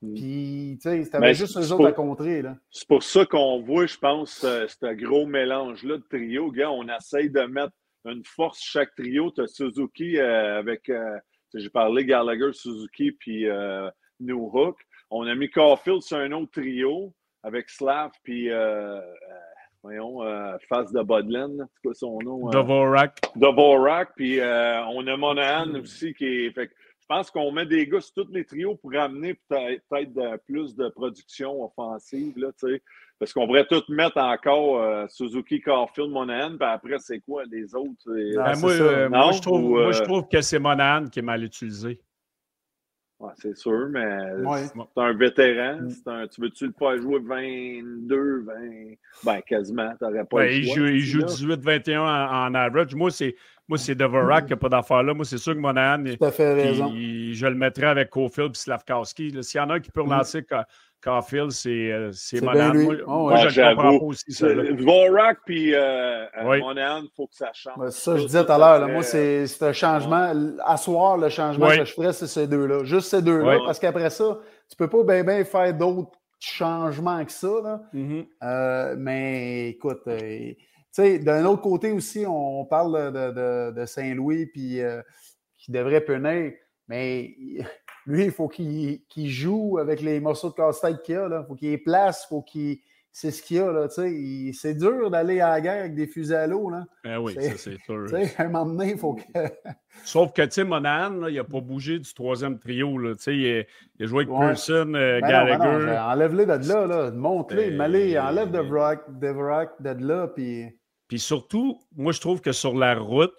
[0.01, 0.13] Mm.
[0.13, 2.43] Puis, tu sais, c'était juste eux autres à contrer.
[2.71, 6.51] C'est pour ça qu'on voit, je pense, euh, ce gros mélange-là de trio.
[6.51, 7.73] Gars, on essaye de mettre
[8.05, 9.31] une force chaque trio.
[9.31, 11.17] Tu as Suzuki euh, avec, euh,
[11.53, 13.45] j'ai parlé Gallagher, Suzuki, puis
[14.19, 14.77] New Hook.
[15.09, 18.49] On a mis Caulfield sur un autre trio avec Slav, puis
[19.81, 20.19] voyons,
[20.67, 22.49] face de Bodlen, c'est quoi son nom?
[22.49, 23.19] Dvorak.
[23.35, 26.51] Dvorak, puis on a Monahan aussi qui est.
[26.51, 26.69] Fait,
[27.09, 30.89] je pense qu'on met des gars sur tous les trios pour amener peut-être plus de
[30.89, 32.37] production offensive.
[32.37, 32.49] Là,
[33.17, 37.73] parce qu'on pourrait tout mettre encore euh, Suzuki, Carfield, Monahan, puis après, c'est quoi les
[37.73, 37.95] autres?
[38.05, 41.43] Ben, euh, moi, je trouve, moi, je euh, trouve, que c'est Monahan qui est mal
[41.45, 42.01] utilisé.
[43.19, 44.19] Ouais, c'est sûr, mais
[44.65, 45.79] c'est un vétéran.
[45.81, 46.09] Mm.
[46.09, 48.53] Un, tu veux-tu le faire jouer 22, 20,
[49.23, 52.93] ben quasiment, t'aurais pas ben, il, joue, il joue 18-21 en, average.
[52.93, 53.35] Moi, c'est
[53.67, 55.13] moi, c'est Devorak qui n'a pas d'affaire là.
[55.13, 59.43] Moi, c'est sûr que Monahan, je le mettrais avec Cofield et Slavkowski.
[59.43, 60.09] S'il y en a un qui peut mm.
[60.09, 60.45] relancer
[61.03, 62.11] Caulfield, c'est euh,
[62.41, 62.73] Monahan.
[62.73, 64.31] Moi, oh, moi je comprends pas aussi.
[64.31, 67.89] Ça, Dvorak puis euh, euh Monahan, il faut que ça change.
[67.89, 68.87] ça, je disais tout à l'heure.
[68.87, 70.33] Moi, c'est un changement.
[70.65, 72.83] À soir, le changement que je ferais, c'est ces deux-là.
[72.83, 73.59] Juste ces deux-là.
[73.65, 74.39] Parce qu'après ça,
[74.69, 77.47] tu ne peux pas bien faire d'autres changements que ça.
[77.63, 77.81] Là.
[77.93, 78.27] Mm-hmm.
[78.43, 80.53] euh, mais écoute, euh,
[80.97, 84.81] d'un autre côté aussi, on parle de, de, Saint-Louis puis
[85.57, 86.53] qui devrait punir.
[86.87, 87.35] Mais
[88.05, 91.41] lui, il faut qu'il joue avec les morceaux de casse-tête qu'il a.
[91.41, 92.79] Il faut qu'il les place, faut qu'il
[93.19, 93.71] c'est ce qu'il y a.
[93.71, 96.69] Là, c'est dur d'aller à la guerre avec des fusils à l'eau.
[96.69, 96.85] Là.
[97.03, 98.05] Ben oui, ça c'est sûr.
[98.37, 99.23] À un moment donné, il faut que.
[100.05, 102.95] Sauf que, tu sais, Monahan, il n'a pas bougé du troisième trio.
[102.99, 103.65] Là, il,
[103.97, 105.85] il, a joué avec Pearson, euh, ben Gallagher.
[105.87, 107.09] Ben enlève-le de là, là.
[107.09, 108.19] monte-le, ben...
[108.19, 110.27] enlève Deverac de là.
[110.27, 110.65] Puis...
[111.07, 113.35] puis surtout, moi, je trouve que sur la route,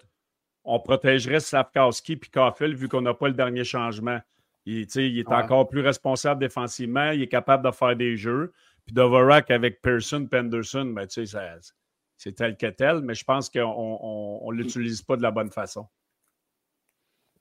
[0.63, 4.19] on protégerait Slavkowski et Caulfield vu qu'on n'a pas le dernier changement.
[4.65, 8.53] Il, il est encore plus responsable défensivement, il est capable de faire des jeux.
[8.85, 11.07] Puis Doverac avec Pearson, Penderson, ben,
[12.17, 15.87] c'est tel que tel, mais je pense qu'on ne l'utilise pas de la bonne façon.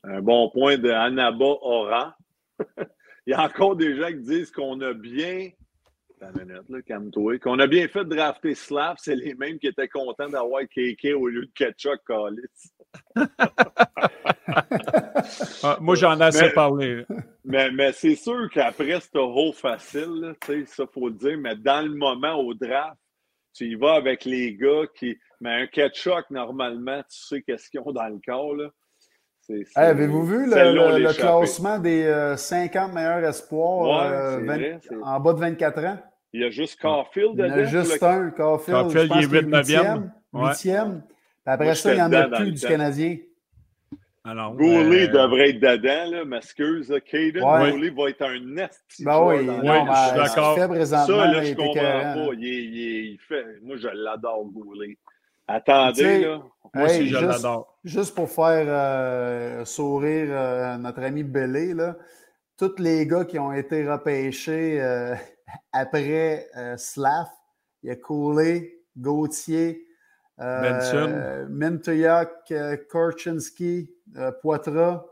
[0.05, 2.12] Un bon point de Anaba Oran.
[3.26, 5.51] Il y a encore des gens qui disent qu'on a bien.
[6.34, 10.62] Minute, Qu'on a bien fait de drafter Slav, c'est les mêmes qui étaient contents d'avoir
[10.62, 12.72] KK au lieu de Ketchuk Callis.
[15.62, 17.04] Ah, moi, j'en ai assez parlé.
[17.44, 20.34] Mais, mais c'est sûr qu'après, c'est trop facile,
[20.66, 21.38] ça, faut le dire.
[21.38, 22.96] Mais dans le moment, au draft,
[23.54, 25.18] tu y vas avec les gars qui.
[25.40, 28.54] Mais un catch-up, normalement, tu sais qu'est-ce qu'ils ont dans le corps.
[28.54, 28.70] Là.
[29.74, 35.99] Avez-vous vu le, classement des 50 euh, meilleurs espoirs euh, en bas de 24 ans?
[36.34, 37.55] Il y a juste Caulfield dedans.
[37.55, 38.92] Il y a juste un, Caulfield.
[38.92, 40.11] Caulfield, il est 8e.
[40.34, 41.01] 8e.
[41.46, 43.16] Après ça, il n'y en a plus du Canadien.
[44.24, 46.94] Alors, Goulet euh, devrait être dedans, là, m'excuse.
[47.11, 47.90] Caden ouais.
[47.90, 48.82] va être un nest.
[49.01, 50.59] Ben oui, non, je suis d'accord.
[50.84, 52.34] Ça, là, je comprends pas.
[52.34, 53.46] Il, il, il fait...
[53.62, 54.99] Moi, je l'adore, Goulet.
[55.49, 56.42] Attendez, là.
[56.74, 57.78] Moi aussi, je l'adore.
[57.82, 61.96] Juste pour faire euh, sourire euh, notre ami Bellé, là,
[62.59, 65.14] tous les gars qui ont été repêchés euh,
[65.72, 67.26] après Slav,
[67.82, 69.86] il y a Cooley, Gauthier,
[70.36, 72.53] Benson, Mintoyak,
[72.90, 73.90] Korchinski,
[74.42, 75.05] Poitras.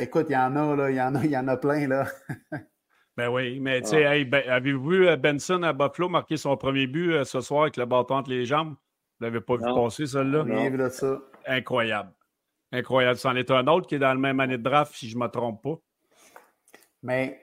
[0.00, 1.88] écoute, il y en a, là, il y en a, il y en a plein,
[1.88, 2.06] là.
[3.16, 4.24] Ben oui, mais tu sais, ah.
[4.24, 7.78] ben, avez-vous vu euh, Benson à Buffalo marquer son premier but euh, ce soir avec
[7.78, 8.74] le bâton entre les jambes?
[9.18, 10.44] Vous l'avez pas vu passer, celle-là?
[10.44, 11.18] de ça.
[11.46, 12.12] Incroyable.
[12.72, 13.18] Incroyable.
[13.18, 15.22] C'en est un autre qui est dans la même année de draft, si je ne
[15.22, 15.78] me trompe pas.
[17.02, 17.42] Mais.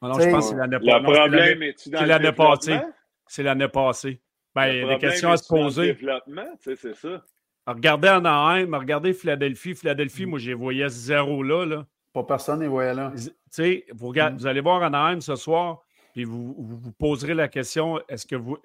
[0.00, 0.92] Non, je pense que c'est l'année passée.
[0.92, 2.78] Le problème est-tu dans l'année passée.
[3.26, 4.20] C'est l'année passée.
[4.54, 5.86] Ben, il y a des questions à se poser.
[5.86, 7.24] développement, c'est ça.
[7.66, 9.74] Regardez Anaheim, regardez Philadelphie.
[9.74, 10.30] Philadelphie, mm.
[10.30, 11.66] moi, j'ai voyais zéro là.
[11.66, 11.86] là.
[12.12, 13.12] Pas personne n'est voyait là.
[13.92, 14.36] Vous, mm.
[14.36, 15.82] vous allez voir Anaheim ce soir,
[16.12, 18.58] puis vous vous, poserez la question est-ce que vous,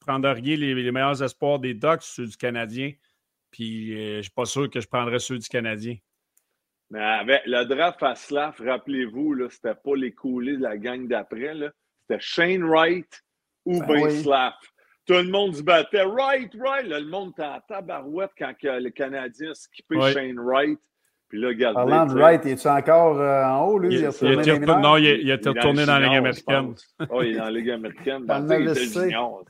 [0.00, 2.92] prendriez les, meilleurs espoirs des Ducks, ceux du Canadien?
[3.50, 5.96] Puis euh, je ne suis pas sûr que je prendrais ceux du Canadien.
[6.90, 11.54] Mais avec le draft à Slav, rappelez-vous, c'était pas les coulées de la gang d'après.
[12.02, 13.24] C'était Shane Wright
[13.64, 14.52] ou ben, ben Slav.
[15.06, 16.86] Tout le monde se battait Wright, Wright.
[16.86, 20.80] le monde était à tabarouette quand le Canadien a skippé Shane Wright.
[21.28, 21.74] Puis là, regardez.
[21.74, 23.94] Parlant de Wright, es-tu encore euh, en haut, lui?
[23.94, 26.74] Il, il, il, il non, il, a retourné dans la Ligue américaine.
[27.10, 28.26] Oh, il est dans la Ligue américaine.
[28.26, 29.44] dans le junior.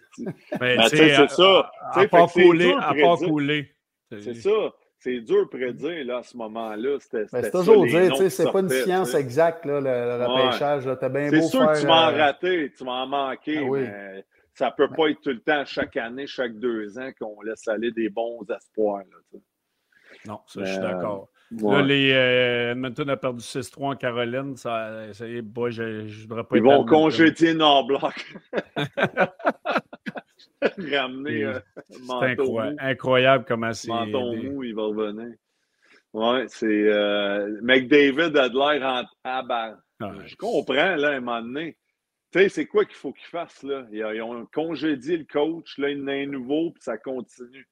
[0.58, 1.70] Ben, c'est ça.
[1.92, 3.70] À part couler, à part couler.
[4.10, 4.72] C'est ça.
[4.98, 6.96] C'est dur de prédire là, à ce moment-là.
[7.12, 10.86] Ben, c'est toujours dire, c'est pas une science exacte, là, le, repêchage.
[10.86, 11.10] Ouais.
[11.10, 14.24] bien C'est sûr que tu vas en euh, rater, tu vas en manquer, ah mais
[14.54, 17.92] ça peut pas être tout le temps, chaque année, chaque deux ans, qu'on laisse aller
[17.92, 19.04] des bons espoirs.
[19.32, 19.38] Là,
[20.26, 21.28] non, ça, je suis d'accord.
[21.52, 24.56] Là, les, euh, Edmonton a perdu 6-3 en Caroline.
[24.56, 28.34] Ça, ça je, je voudrais pas Ils vont congédier Norblock.
[30.90, 33.88] Ramener euh, C'est incroyable, incroyable comment c'est.
[33.88, 35.34] Menton mou, il va revenir.
[36.12, 36.66] Oui, c'est.
[36.66, 39.78] Euh, McDavid a de l'air en tabac.
[40.00, 41.76] Ah, je comprends, là, à un moment donné.
[42.32, 43.86] Tu sais, c'est quoi qu'il faut qu'il fasse, là?
[43.92, 47.68] Ils ont congédié le coach, là, il y en a un nouveau, puis ça continue.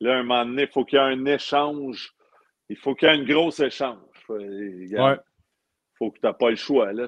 [0.00, 2.14] Là, à un moment donné, il faut qu'il y ait un échange
[2.68, 3.98] il faut qu'il y ait un gros échange.
[4.30, 5.18] Il
[5.96, 6.92] faut que tu n'as pas le choix.
[6.92, 7.06] Là.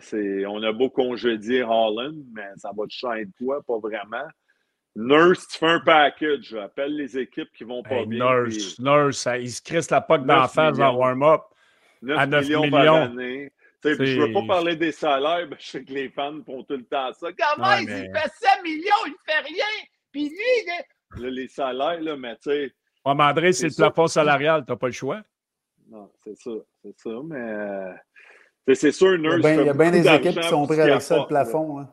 [0.49, 3.63] On a beau congédier Holland, mais ça va te changer quoi?
[3.63, 4.29] Pas vraiment.
[4.95, 6.55] Nurse, tu fais un package.
[6.55, 8.45] Appelle les équipes qui vont pas bien.
[8.45, 11.43] Nurse, Nurse, il se crisse la poque d'en face en warm-up.
[12.03, 12.71] 9 à 9 millions, millions.
[12.71, 13.53] par année.
[13.85, 16.77] Je ne veux pas parler des salaires, mais je sais que les fans font tout
[16.77, 17.29] le temps ça.
[17.33, 19.65] Comment il fait 7 millions, il ne fait rien.
[20.13, 22.73] Puis lui, là, les salaires, là, mais tu sais.
[23.05, 25.23] Ouais, mais André, c'est le plafond salarial, tu n'as pas le choix.
[25.89, 26.51] Non, c'est ça,
[26.83, 27.93] c'est ça, mais euh,
[28.75, 29.37] c'est sûr, Nurse.
[29.45, 31.79] Il y a bien des équipes qui sont prêtes avec ça, le plafond.
[31.79, 31.89] Hein.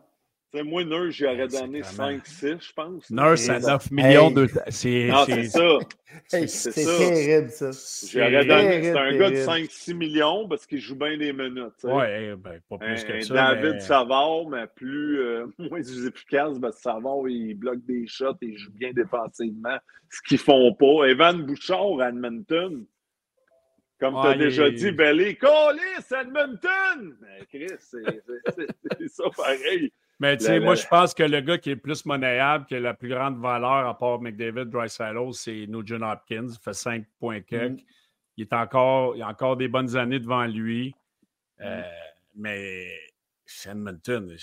[0.62, 3.10] Moi, Nurse, j'aurais donné 5-6, je pense.
[3.10, 4.48] Nurse à 9 millions de.
[4.70, 5.10] C'est
[5.48, 5.80] ça.
[6.28, 7.72] c'est terrible, ça.
[8.12, 8.84] J'aurais donné.
[8.84, 11.74] C'est un gars de 5-6 millions parce qu'il joue bien des minutes.
[11.84, 13.34] Oui, ben, pas plus que ça.
[13.34, 18.48] David Savard, mais plus, euh, moins efficace parce que Savard, il bloque des shots et
[18.48, 19.78] il joue bien défensivement,
[20.12, 21.06] ce qu'ils font pas.
[21.06, 22.86] Evan Bouchard à Edmonton,
[24.04, 27.16] Comme tu as déjà dit, Belly, Collis, Edmonton!
[27.22, 29.94] Mais Chris, c'est ça pareil.
[30.20, 32.82] Mais tu sais, moi, je pense que le gars qui est plus monnayable, qui a
[32.82, 36.48] la plus grande valeur à part McDavid, Drysdale, c'est Nugent Hopkins.
[36.50, 37.80] Il fait 5 points quelques.
[37.80, 37.86] Mm.
[38.36, 40.94] Il, est encore, il a encore des bonnes années devant lui.
[41.62, 41.84] Euh, mm.
[42.36, 42.88] mais
[43.66, 44.36] Edmonton,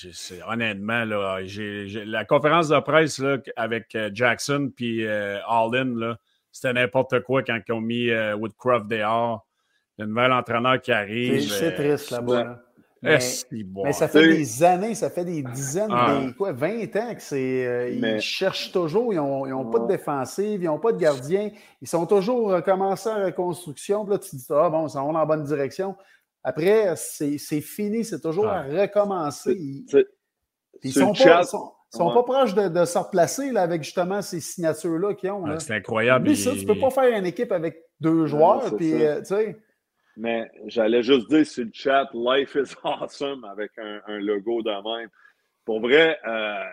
[0.47, 6.17] honnêtement, là, la conférence de presse là, avec euh, Jackson puis euh, Alden,
[6.51, 9.47] c'était n'importe quoi quand ils ont mis Woodcroft dehors.
[10.01, 11.51] Le nouvel entraîneur qui arrive.
[11.51, 12.59] C'est triste là-bas.
[13.03, 13.19] Mais,
[13.93, 16.21] ça fait des années, ça fait des dizaines, ah.
[16.23, 17.67] des, quoi, 20 ans que c'est.
[17.67, 21.51] Euh, ils cherchent toujours, ils n'ont pas de défensive, ils n'ont pas de gardien.
[21.81, 24.05] Ils sont toujours euh, commencés en reconstruction.
[24.05, 25.97] Puis là, tu te dis, ah bon, ils sont dans la bonne direction.
[26.45, 29.57] Après, c'est fini, c'est toujours à recommencer.
[29.59, 29.87] Ils
[30.85, 35.15] ne sont, pas, sont, pas proches de, de, se replacer là, avec justement ces signatures-là
[35.15, 35.59] qu'ils ont.
[35.59, 36.29] c'est incroyable.
[36.29, 38.77] Mais ça, tu ne peux pas faire une équipe avec deux joueurs.
[38.77, 39.57] Puis, euh, tu sais.
[40.17, 45.09] Mais j'allais juste dire sur le chat, Life is awesome avec un, logo de même.
[45.65, 46.65] Pour vrai, euh,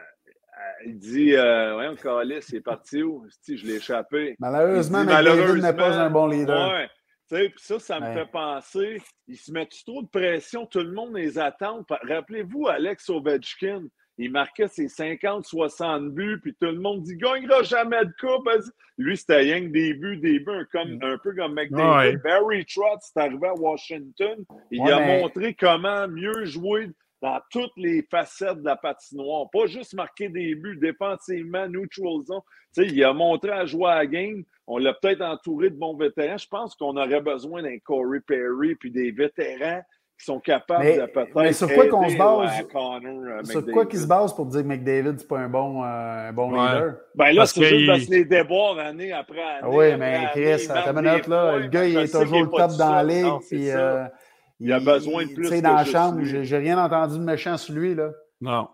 [0.86, 3.26] il dit euh, Voyons, Calis, c'est parti où?
[3.48, 4.36] Je l'ai échappé.
[4.40, 6.72] Malheureusement, McDavid n'est pas un bon leader.
[6.72, 6.90] Ouais.
[7.30, 11.16] Puis ça, ça me fait penser, ils se mettent trop de pression, tout le monde
[11.16, 11.86] les attend.
[11.90, 13.84] Rappelez-vous Alex Ovechkin,
[14.18, 18.50] il marquait ses 50-60 buts, puis tout le monde dit gagnera jamais de coupe.
[18.98, 21.04] Lui, c'était rien que des buts, des buts, comme, mm.
[21.04, 22.20] un peu comme McDavid.
[22.24, 24.44] Barry Trotz, c'est arrivé à Washington.
[24.72, 26.90] Il a montré comment mieux jouer
[27.22, 29.50] dans toutes les facettes de la patinoire.
[29.52, 32.42] Pas juste marquer des buts défensivement, neutral zone.
[32.78, 34.44] il a montré à jouer à la game.
[34.68, 36.38] On l'a peut-être entouré de bons vétérans.
[36.38, 39.82] Je pense qu'on aurait besoin d'un Corey Perry puis des vétérans
[40.18, 41.36] qui sont capables de peut-être.
[41.36, 42.52] Mais sur quoi qu'on se base?
[42.76, 46.30] Euh, Sur quoi qu'ils se basent pour dire que McDavid, c'est pas un bon, euh,
[46.30, 46.96] un bon leader?
[47.14, 49.60] Ben là, c'est juste parce que les déboires année après année.
[49.62, 52.78] Ah oui, mais Chris, à ta minute, là, le gars, il est toujours le top
[52.78, 53.34] dans la ligue.
[53.48, 54.06] puis, euh,
[54.60, 55.44] il, a besoin de plus.
[55.44, 57.94] Tu sais, dans la chambre, j'ai rien entendu de méchant sur lui.
[57.94, 58.10] Là.
[58.42, 58.68] Non.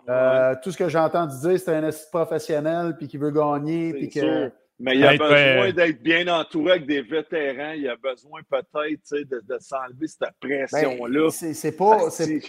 [0.63, 4.51] Tout ce que j'ai entendu dire, c'est un professionnel, puis qui veut gagner, puis que.
[4.84, 7.71] Mais il a besoin d'être bien entouré avec des vétérans.
[7.71, 11.29] Il a besoin peut-être de, de s'enlever cette pression-là.
[11.41, 12.09] Ben, c'est pas.
[12.09, 12.41] C'est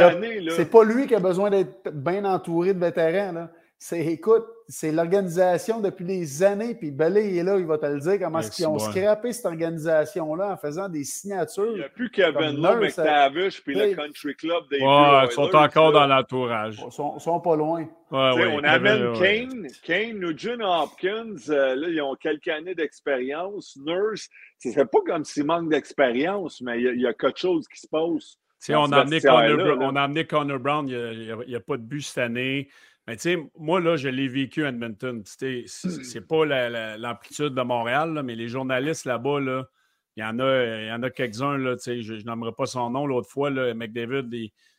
[0.00, 0.48] années.
[0.50, 3.32] C'est pas lui qui a besoin d'être bien entouré de vétérans.
[3.32, 3.50] Là.
[3.84, 7.98] C'est, écoute, c'est l'organisation depuis des années, puis Belé est là, il va te le
[7.98, 11.72] dire, comment est-ce qu'ils ont scrappé cette organisation-là en faisant des signatures.
[11.72, 15.52] Il n'y a plus Kevin Lowe, McTavish, puis le Country Club des ouais, Ils sont
[15.56, 16.80] encore dans l'entourage.
[16.86, 17.88] Ils sont, sont, pas loin.
[18.12, 23.76] on amène Kane, Kane, Nugent Hopkins, euh, là, ils ont quelques années d'expérience.
[23.84, 24.28] Nurse,
[24.58, 28.38] c'est pas comme s'il manque d'expérience, mais il y, a quelque chose qui se passe.
[28.68, 31.82] On a, amené Connor, on a amené Connor Brown, il n'y a, a, pas de
[31.82, 32.68] but cette année.
[33.06, 35.22] Mais tu sais, moi, là, je l'ai vécu à Edmonton.
[35.24, 36.44] C'est pas
[36.96, 39.64] l'amplitude de Montréal, mais les journalistes là-bas, là,
[40.16, 43.06] il y en a, y en a quelques-uns, là, je, je nommerai pas son nom
[43.06, 44.28] l'autre fois, là, McDavid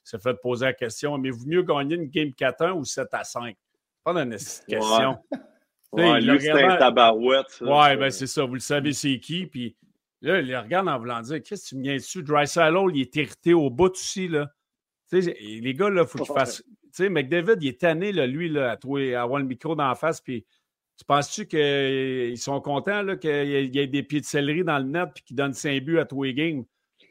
[0.06, 3.08] il s'est fait poser la question Mais vous mieux gagner une game 4-1 ou 7
[3.14, 3.56] à 5
[4.04, 5.18] Pas une question.
[5.92, 6.22] Ouais.
[6.22, 7.62] lui, c'est un tabarouette.
[7.62, 8.46] ouais, ben c'est ça.
[8.46, 9.46] Vous le savez, c'est qui.
[9.46, 9.76] Puis
[10.22, 13.16] là, il regarde en voulant dire Qu'est-ce que tu me viens dessus Dry il est
[13.16, 14.28] hérité au bout aussi.
[14.28, 14.50] Là.
[15.12, 16.64] les gars, il faut qu'ils fassent
[16.98, 19.96] sais, McDavid, il est tanné, là, lui, là, à, trouver, à avoir le micro d'en
[19.96, 20.22] face.
[20.22, 20.46] Puis,
[20.98, 25.10] tu penses-tu qu'ils sont contents qu'il y ait des pieds de céleri dans le net
[25.16, 26.64] et qu'ils donnent 5 buts à tous les games?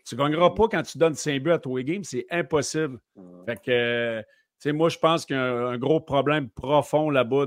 [0.06, 2.04] Tu ne gagneras pas quand tu donnes 5 buts à tous les games.
[2.04, 2.98] C'est impossible.
[3.46, 4.24] Fait que, tu
[4.58, 7.46] sais, moi, je pense qu'il y a un, gros problème profond là-bas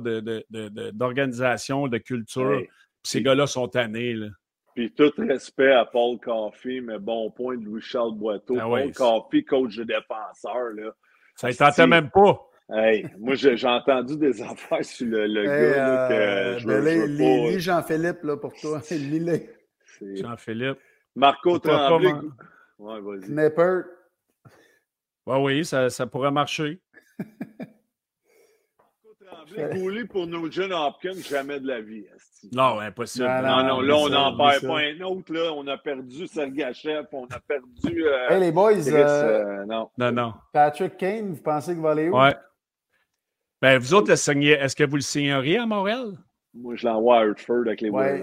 [0.93, 2.61] d'organisation, de, culture.
[3.03, 4.13] ces gars-là sont tannés.
[4.13, 4.27] Là.
[4.75, 8.57] Puis tout respect à Paul Coffey, mais bon point de Louis-Charles Boiteau.
[8.59, 10.91] Ah Paul Coffey, coach de défenseur, là.
[11.36, 12.49] Ça ne tentait même pas.
[12.69, 17.59] Hey, moi, j'ai entendu des affaires sur le, le gars là, que je, veux, pas...
[17.59, 18.81] Jean-Philippe, là, pour toi.
[20.01, 20.79] Jean-Philippe.
[21.15, 22.13] Marco Tremblay.
[22.77, 23.31] Ouais, vas-y.
[25.27, 26.81] Ouais, oui, ça, ça pourrait marcher.
[29.45, 32.05] Tremblay, pour nos jeunes Hopkins, jamais de la vie.
[32.51, 33.25] Non, impossible.
[33.25, 35.33] Non, non, là, on n'en perd pas un autre.
[35.33, 35.51] Là.
[35.53, 38.05] On a perdu Sergachev, on a perdu.
[38.05, 38.87] Euh, hey, les boys.
[38.87, 39.89] Euh, euh, non.
[39.97, 40.33] non, non.
[40.53, 42.17] Patrick Kane, vous pensez qu'il va aller où?
[42.17, 42.35] Ouais.
[43.61, 46.13] Ben, vous autres, est-ce que vous le signeriez à Montréal?
[46.53, 48.21] Moi, je l'envoie à Hartford avec les ouais.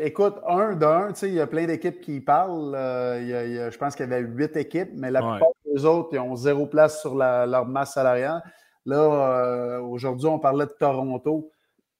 [0.00, 2.76] Écoute, un d'un, il y a plein d'équipes qui parlent.
[3.20, 6.10] il y a, je pense qu'il y avait huit équipes, mais la plupart des autres,
[6.12, 8.42] ils ont zéro place sur leur masse salariale.
[8.84, 11.50] Là, aujourd'hui, on parlait de Toronto.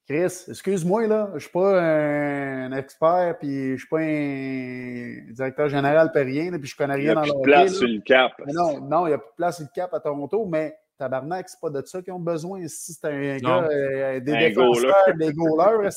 [0.09, 5.33] Chris, excuse-moi, là, je ne suis pas un expert, puis je ne suis pas un
[5.33, 7.53] directeur général, puis rien, puis je connais rien dans le Il n'y a plus de
[7.53, 8.33] place sur le cap.
[8.53, 11.49] non, non, il n'y a plus de place sur le cap à Toronto, mais tabarnak,
[11.49, 12.67] c'est pas de ça qu'ils ont besoin.
[12.67, 15.91] Si c'est un gars, euh, des défenseurs, des goalers,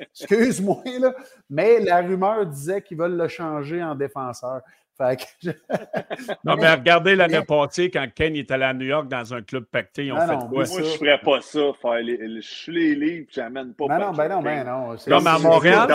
[0.00, 1.14] excuse-moi, là.
[1.48, 4.62] Mais la rumeur disait qu'ils veulent le changer en défenseur.
[6.44, 9.64] non, mais regardez l'année passée, quand Ken est allé à New York dans un club
[9.64, 10.48] pacté, ils ont fait quoi?
[10.48, 11.60] Moi, je ne ferais pas ça.
[11.80, 13.86] Faire les, je les livres, j'amène pas.
[13.88, 14.96] Ben non, ben non, ben non.
[15.06, 15.86] Comme à Montréal,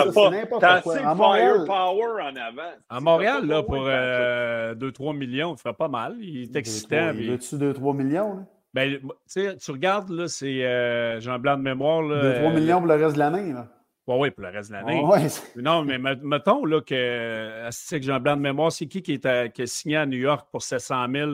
[0.60, 2.72] t'as assez de firepower en avant.
[2.88, 6.16] À Montréal, là, pour 2-3 euh, millions, il ferait pas mal.
[6.20, 7.12] Il est excitant.
[7.14, 8.36] Il veut-tu 2-3 millions?
[8.36, 8.42] Là?
[8.74, 8.98] Ben,
[9.32, 12.02] tu regardes, là, c'est euh, Jean Blanc de mémoire.
[12.02, 13.52] 2-3 millions pour le reste de l'année.
[13.52, 13.68] là.
[14.06, 15.02] Oui, oui, pour le reste de l'année.
[15.04, 15.26] ouais.
[15.56, 19.14] Non, mais mettons là, que, c'est que j'ai un blanc de mémoire, c'est qui qui,
[19.14, 21.30] est qui a signé à New York pour 700 000,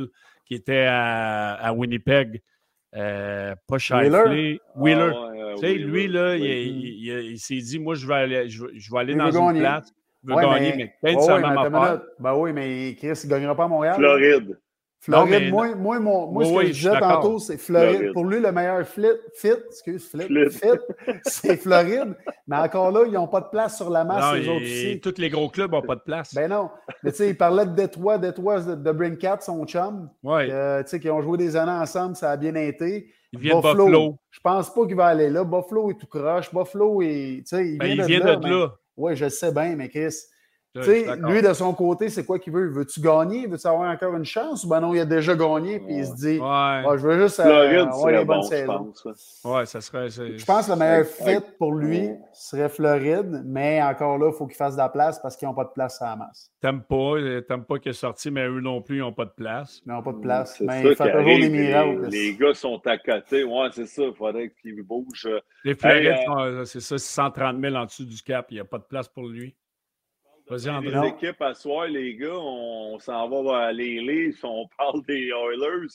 [0.47, 2.41] qui était à, à Winnipeg?
[2.95, 4.61] Euh, pas Shifley.
[4.77, 5.12] Wheeler?
[5.14, 8.99] Ah, tu sais, lui, là, il, il, s'est dit, moi, je vais aller, je, vais
[8.99, 9.93] aller dans une place.
[10.25, 13.64] Je veux gagner, mais, mais peut-être oh, Ben oui, mais Chris, il ne gagnera pas
[13.64, 13.97] à Montréal.
[13.97, 14.59] Floride.
[15.03, 18.12] Floride, moi, moi, mon, moi ce que je disais tantôt, c'est Floride.
[18.12, 19.03] Pour lui, le meilleur fit,
[19.34, 20.68] fit excuse, flip, fit,
[21.24, 22.14] c'est Floride.
[22.46, 25.00] Mais encore là, ils n'ont pas de place sur la masse, les autres aussi.
[25.00, 26.32] Tous les gros clubs n'ont pas de place.
[26.32, 26.70] Ben non.
[27.03, 30.09] Mais tu sais, il parlait de Détroit, Détroit de Brinkat, son chum.
[30.22, 30.46] Oui.
[30.46, 30.53] tu
[30.86, 33.12] sais, qui ont joué des années ensemble, ça a bien été.
[33.32, 34.18] Il vient de Buffalo.
[34.30, 35.42] Je pense pas qu'il va aller là.
[35.42, 36.55] Buffalo est tout croche.
[36.55, 37.38] Buffalo est.
[37.38, 38.48] Tu sais, il, ben, vient, il vient de, là.
[38.48, 38.74] là.
[38.96, 40.14] Oui, je sais bien, mais Chris.
[40.75, 42.66] Tu sais, lui, de son côté, c'est quoi qu'il veut?
[42.70, 43.47] Veux-tu gagner?
[43.47, 44.64] Veux-tu avoir encore une chance?
[44.64, 46.41] Ou ben non, il a déjà gagné, puis il se dit, ouais.
[46.43, 48.93] Ah, je veux juste euh, avoir les bonnes saisons.
[49.45, 50.09] Ouais, ça serait.
[50.09, 54.47] Je pense que le meilleur fit pour lui serait Floride, mais encore là, il faut
[54.47, 56.51] qu'il fasse de la place parce qu'ils n'ont pas de place à la masse.
[56.62, 57.16] T'aimes pas,
[57.47, 59.83] t'aimes pas qu'il est sorti, mais eux non plus, ils n'ont pas de place.
[59.85, 60.59] Ils n'ont pas de place.
[60.61, 62.07] Mais il fait toujours des miracles.
[62.09, 63.45] Les, gars sont à côté.
[63.45, 64.05] Ouais, c'est ça.
[64.05, 65.29] Il faudrait qu'ils bougent.
[65.64, 68.47] Les Florides, euh, c'est ça, 130 000 en dessous du cap.
[68.51, 69.55] Il n'y a pas de place pour lui.
[70.53, 75.88] Les équipes à soir, les gars, on, s'en va à les on parle des Oilers.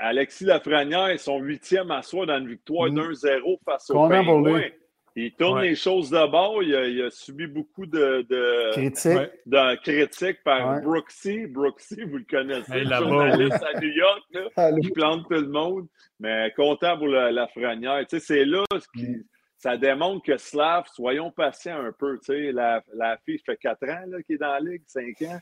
[0.00, 2.94] Alexis Lafrenière, son huitième à soir dans une victoire mm.
[2.94, 4.62] d'un-zéro face au Penguins.
[5.16, 6.62] Il tourne les choses de bord.
[6.62, 11.46] Il a, subi beaucoup de, de critiques de, critiques par Brooksy.
[11.46, 15.86] Brooksy, vous le connaissez, hey, journaliste à New York, là, qui plante tout le monde.
[16.20, 18.06] Mais content pour la, Lafrenière.
[18.08, 19.24] Tu sais, c'est là ce qui, mm
[19.60, 22.18] ça démontre que Slav, soyons patients un peu.
[22.50, 25.38] La, la fille fait 4 ans qu'elle est dans la ligue, 5 ans.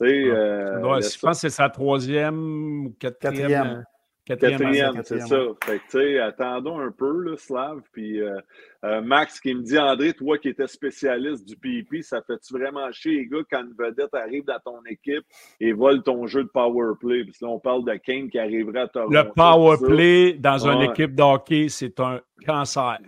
[0.00, 3.84] Euh, je pense que c'est sa troisième ou quatrième.
[4.24, 5.36] Quatrième, c'est ça.
[5.64, 7.82] Fait que, attendons un peu, là, Slav.
[7.92, 8.38] Puis euh,
[8.84, 12.90] euh, Max qui me dit André, toi qui étais spécialiste du PIP, ça fait-tu vraiment
[12.92, 15.24] chier, les gars, quand une vedette arrive dans ton équipe
[15.60, 17.24] et vole ton jeu de power play?
[17.24, 19.12] Puis là, on parle de Kane qui arriverait à Toronto.
[19.12, 22.98] Le power play dans une équipe de hockey, c'est un cancer.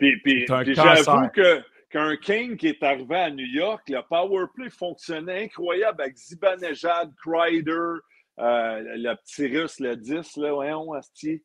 [0.00, 4.70] Puis, puis, j'avoue que qu'un King qui est arrivé à New York, le power play
[4.70, 7.98] fonctionnait incroyable avec Zibanejad, Kreider,
[8.38, 11.42] euh, le petit russe, le 10, là, voyons, Asti.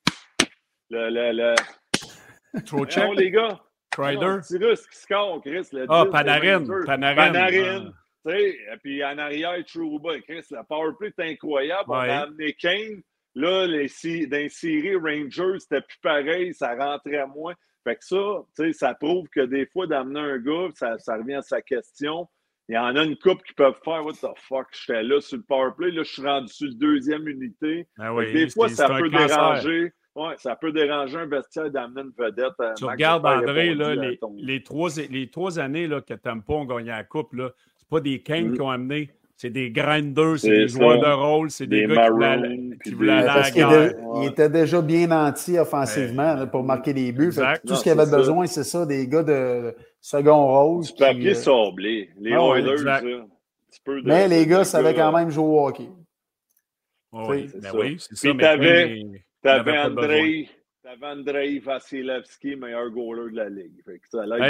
[0.90, 2.62] Le, le, le...
[2.62, 3.16] Trocheck?
[3.16, 3.60] les gars.
[3.92, 4.26] Kreider?
[4.26, 5.68] Le petit russe qui score, Chris.
[5.74, 6.64] Le ah, Panarin.
[6.86, 7.16] Panarin.
[7.16, 7.94] Panarin.
[8.28, 8.32] Ah.
[8.32, 10.20] Et puis en arrière, Trouba.
[10.22, 11.86] Chris, le power play est incroyable.
[11.88, 13.02] On a amené Kane.
[13.36, 13.88] Là, les,
[14.28, 17.54] dans les séries Rangers, c'était plus pareil, ça rentrait moins.
[17.86, 21.42] Fait que ça, ça prouve que des fois, d'amener un gars, ça, ça, revient à
[21.44, 22.28] sa question.
[22.68, 25.38] Il y en a une couple qui peuvent faire What the fuck, j'étais là sur
[25.38, 27.88] le powerplay, là, je suis rendu sur le deuxième unité.
[27.98, 29.94] Ben oui, des fois, ça peut déranger.
[30.16, 32.54] Ouais, ça peut déranger un vestiaire d'amener une vedette.
[32.78, 36.90] Tu regardes, André, là, les, les, trois, les trois années là, que Tampa ont gagné
[36.90, 37.50] la Coupe, ce n'est
[37.90, 38.54] pas des Kane mm.
[38.56, 39.12] qui ont amené.
[39.38, 42.08] C'est des grinders, c'est des joueurs de rôle, c'est des, gars
[42.82, 43.94] qui voulaient, aller à la guerre.
[44.22, 47.34] Il était déjà bien nanti offensivement pour marquer des buts.
[47.68, 50.86] Tout ce qu'il avait besoin, c'est ça, des gars de second rôle.
[50.86, 51.34] Du papier euh...
[51.34, 52.10] sablé.
[52.18, 53.02] Les ah, Oilers, ça.
[53.02, 55.90] De, mais les gars savaient quand même jouer au hockey.
[57.12, 58.34] Oui, ben oui c'est ça.
[58.34, 60.50] Puis t'avais André,
[60.86, 63.82] T'avais Andrei Vasilevski, meilleur goaler de la Ligue.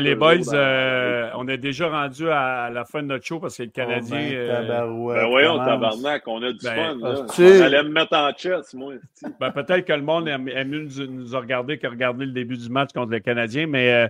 [0.01, 3.63] les boys, euh, on est déjà rendu à la fin de notre show parce que
[3.63, 4.17] le Canadien.
[4.17, 5.13] Oh ben, euh...
[5.13, 6.95] ben voyons, tabarnak, on a du ben, fun.
[6.97, 7.25] Là.
[7.39, 8.95] On allait me mettre en chess, moi.
[9.39, 12.67] Ben, Peut-être que le monde aime, mieux nous, nous regarder que regarder le début du
[12.67, 14.09] match contre le Canadien, mais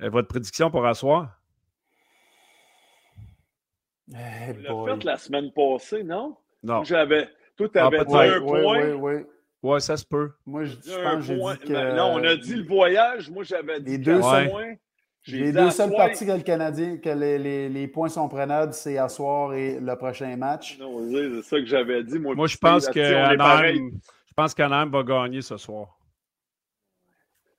[0.00, 1.38] euh, votre prédiction pour asseoir?
[4.14, 6.38] Hey on l'a fait la semaine passée, non?
[6.62, 6.84] Non.
[6.84, 7.28] J'avais.
[7.54, 8.62] Tout avait ah, dit un point.
[8.64, 9.26] Oui, oui, oui.
[9.66, 10.30] Ouais, ça se peut.
[10.46, 11.96] Moi, je, je pense que j'ai dit que...
[11.96, 13.30] Non, on a dit le voyage.
[13.30, 14.76] Moi, j'avais dit les deux points.
[15.26, 18.96] Les deux seules parties que le Canadien, que les, les, les points sont prenables, c'est
[18.96, 20.78] à soir et le prochain match.
[20.78, 22.18] Non, c'est ça que j'avais dit.
[22.18, 25.98] Moi, moi je pense que je pense qu'Anaheim va gagner ce soir.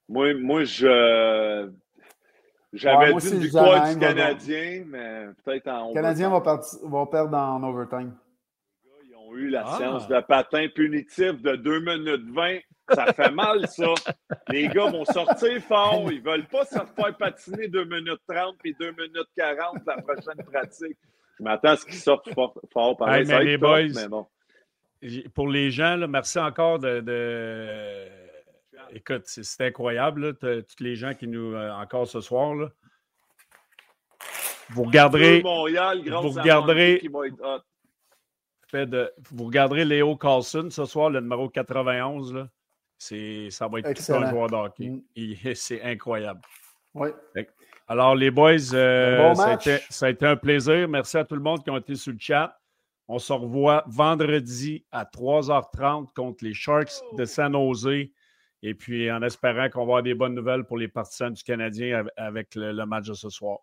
[0.07, 1.69] Moi, moi je
[2.71, 5.89] j'avais dit une victoire du Canadien, mais peut-être en.
[5.89, 8.13] Le Canadien va, va, perdre en overtime
[9.37, 9.77] eu la Ah.
[9.77, 12.59] séance de patin punitif de 2 minutes 20.
[12.93, 13.93] Ça fait mal, ça.
[14.49, 16.09] Les gars vont sortir fort.
[16.11, 20.43] Ils veulent pas se faire patiner 2 minutes 30 puis 2 minutes 40 la prochaine
[20.51, 20.97] pratique.
[21.37, 23.25] Je m'attends à ce qu'ils sortent fort, fort pareil.
[23.27, 24.25] Mais les boys, mais bon.
[25.35, 27.01] Pour les gens, là, merci encore de.
[27.01, 28.07] de-
[28.93, 31.53] Écoute, c'est incroyable, là, tous les gens qui nous.
[31.53, 32.55] euh, encore ce soir.
[32.55, 32.69] Là.
[34.69, 35.41] Vous regarderez.
[35.41, 37.61] Montréal, vous regarderez- Montréal qui va être hot.
[38.69, 42.33] Fait de- vous regarderez Léo Carlson ce soir, le numéro 91.
[42.33, 42.47] Là.
[42.97, 44.23] C'est, ça va être tout Excellent.
[44.23, 44.89] un joueur de hockey.
[44.89, 45.01] Mm.
[45.15, 46.41] Il- c'est incroyable.
[46.93, 47.09] Oui.
[47.87, 50.87] Alors, les boys, euh, bon ça, a été, ça a été un plaisir.
[50.89, 52.57] Merci à tout le monde qui ont été sur le chat.
[53.07, 58.09] On se revoit vendredi à 3h30 contre les Sharks de San Jose.
[58.63, 61.99] Et puis, en espérant qu'on va avoir des bonnes nouvelles pour les partisans du Canadien
[61.99, 63.59] av- avec le, le match de ce soir.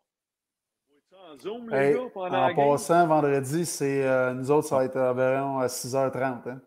[1.35, 2.68] En Zoom, les Hey, gars, pendant en la game?
[2.70, 6.49] passant, vendredi, c'est euh, nous autres, ça va être environ à 6h30.
[6.49, 6.61] hein.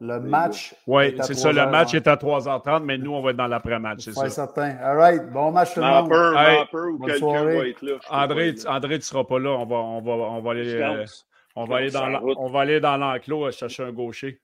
[0.00, 0.74] Le match.
[0.86, 1.50] Oui, est à c'est ça.
[1.52, 4.00] Le 3h, match est à 3h30, mais nous, on va être dans l'après-match.
[4.04, 4.46] C'est Ouais, ça.
[4.46, 4.76] certain.
[4.82, 5.30] All right.
[5.32, 6.12] Bon match tout le monde.
[6.36, 7.92] Hey, ou quelqu'un va être là.
[8.10, 8.74] André, tu- être là.
[8.76, 9.50] André, tu ne seras pas là.
[9.50, 11.26] On va, on va, on va aller, Je euh, pense.
[11.56, 14.40] on va aller dans la on va aller dans l'enclos euh, chercher un gaucher.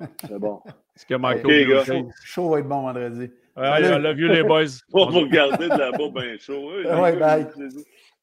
[0.00, 0.60] Ouais, C'est bon.
[0.94, 1.76] Est-ce que Michael Ok, gars.
[1.78, 3.30] Gaucher- Chaud, chaud va être bon vendredi.
[3.56, 4.00] Allez, Salut.
[4.00, 4.80] I love you, les boys.
[4.92, 6.72] On va vous regarder de là-bas bien chaud.
[6.72, 7.46] Ouais, bye.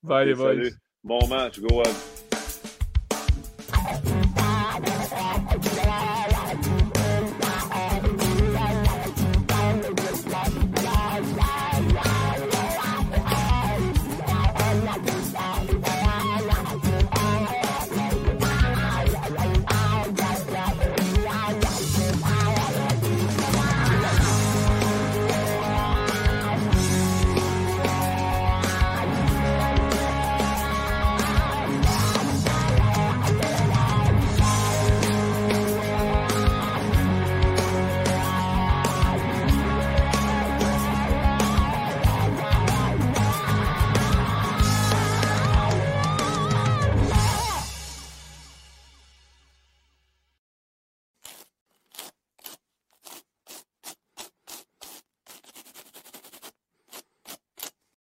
[0.04, 0.54] Bye, les boys.
[0.54, 0.72] salut.
[1.04, 2.27] Bon match, go on.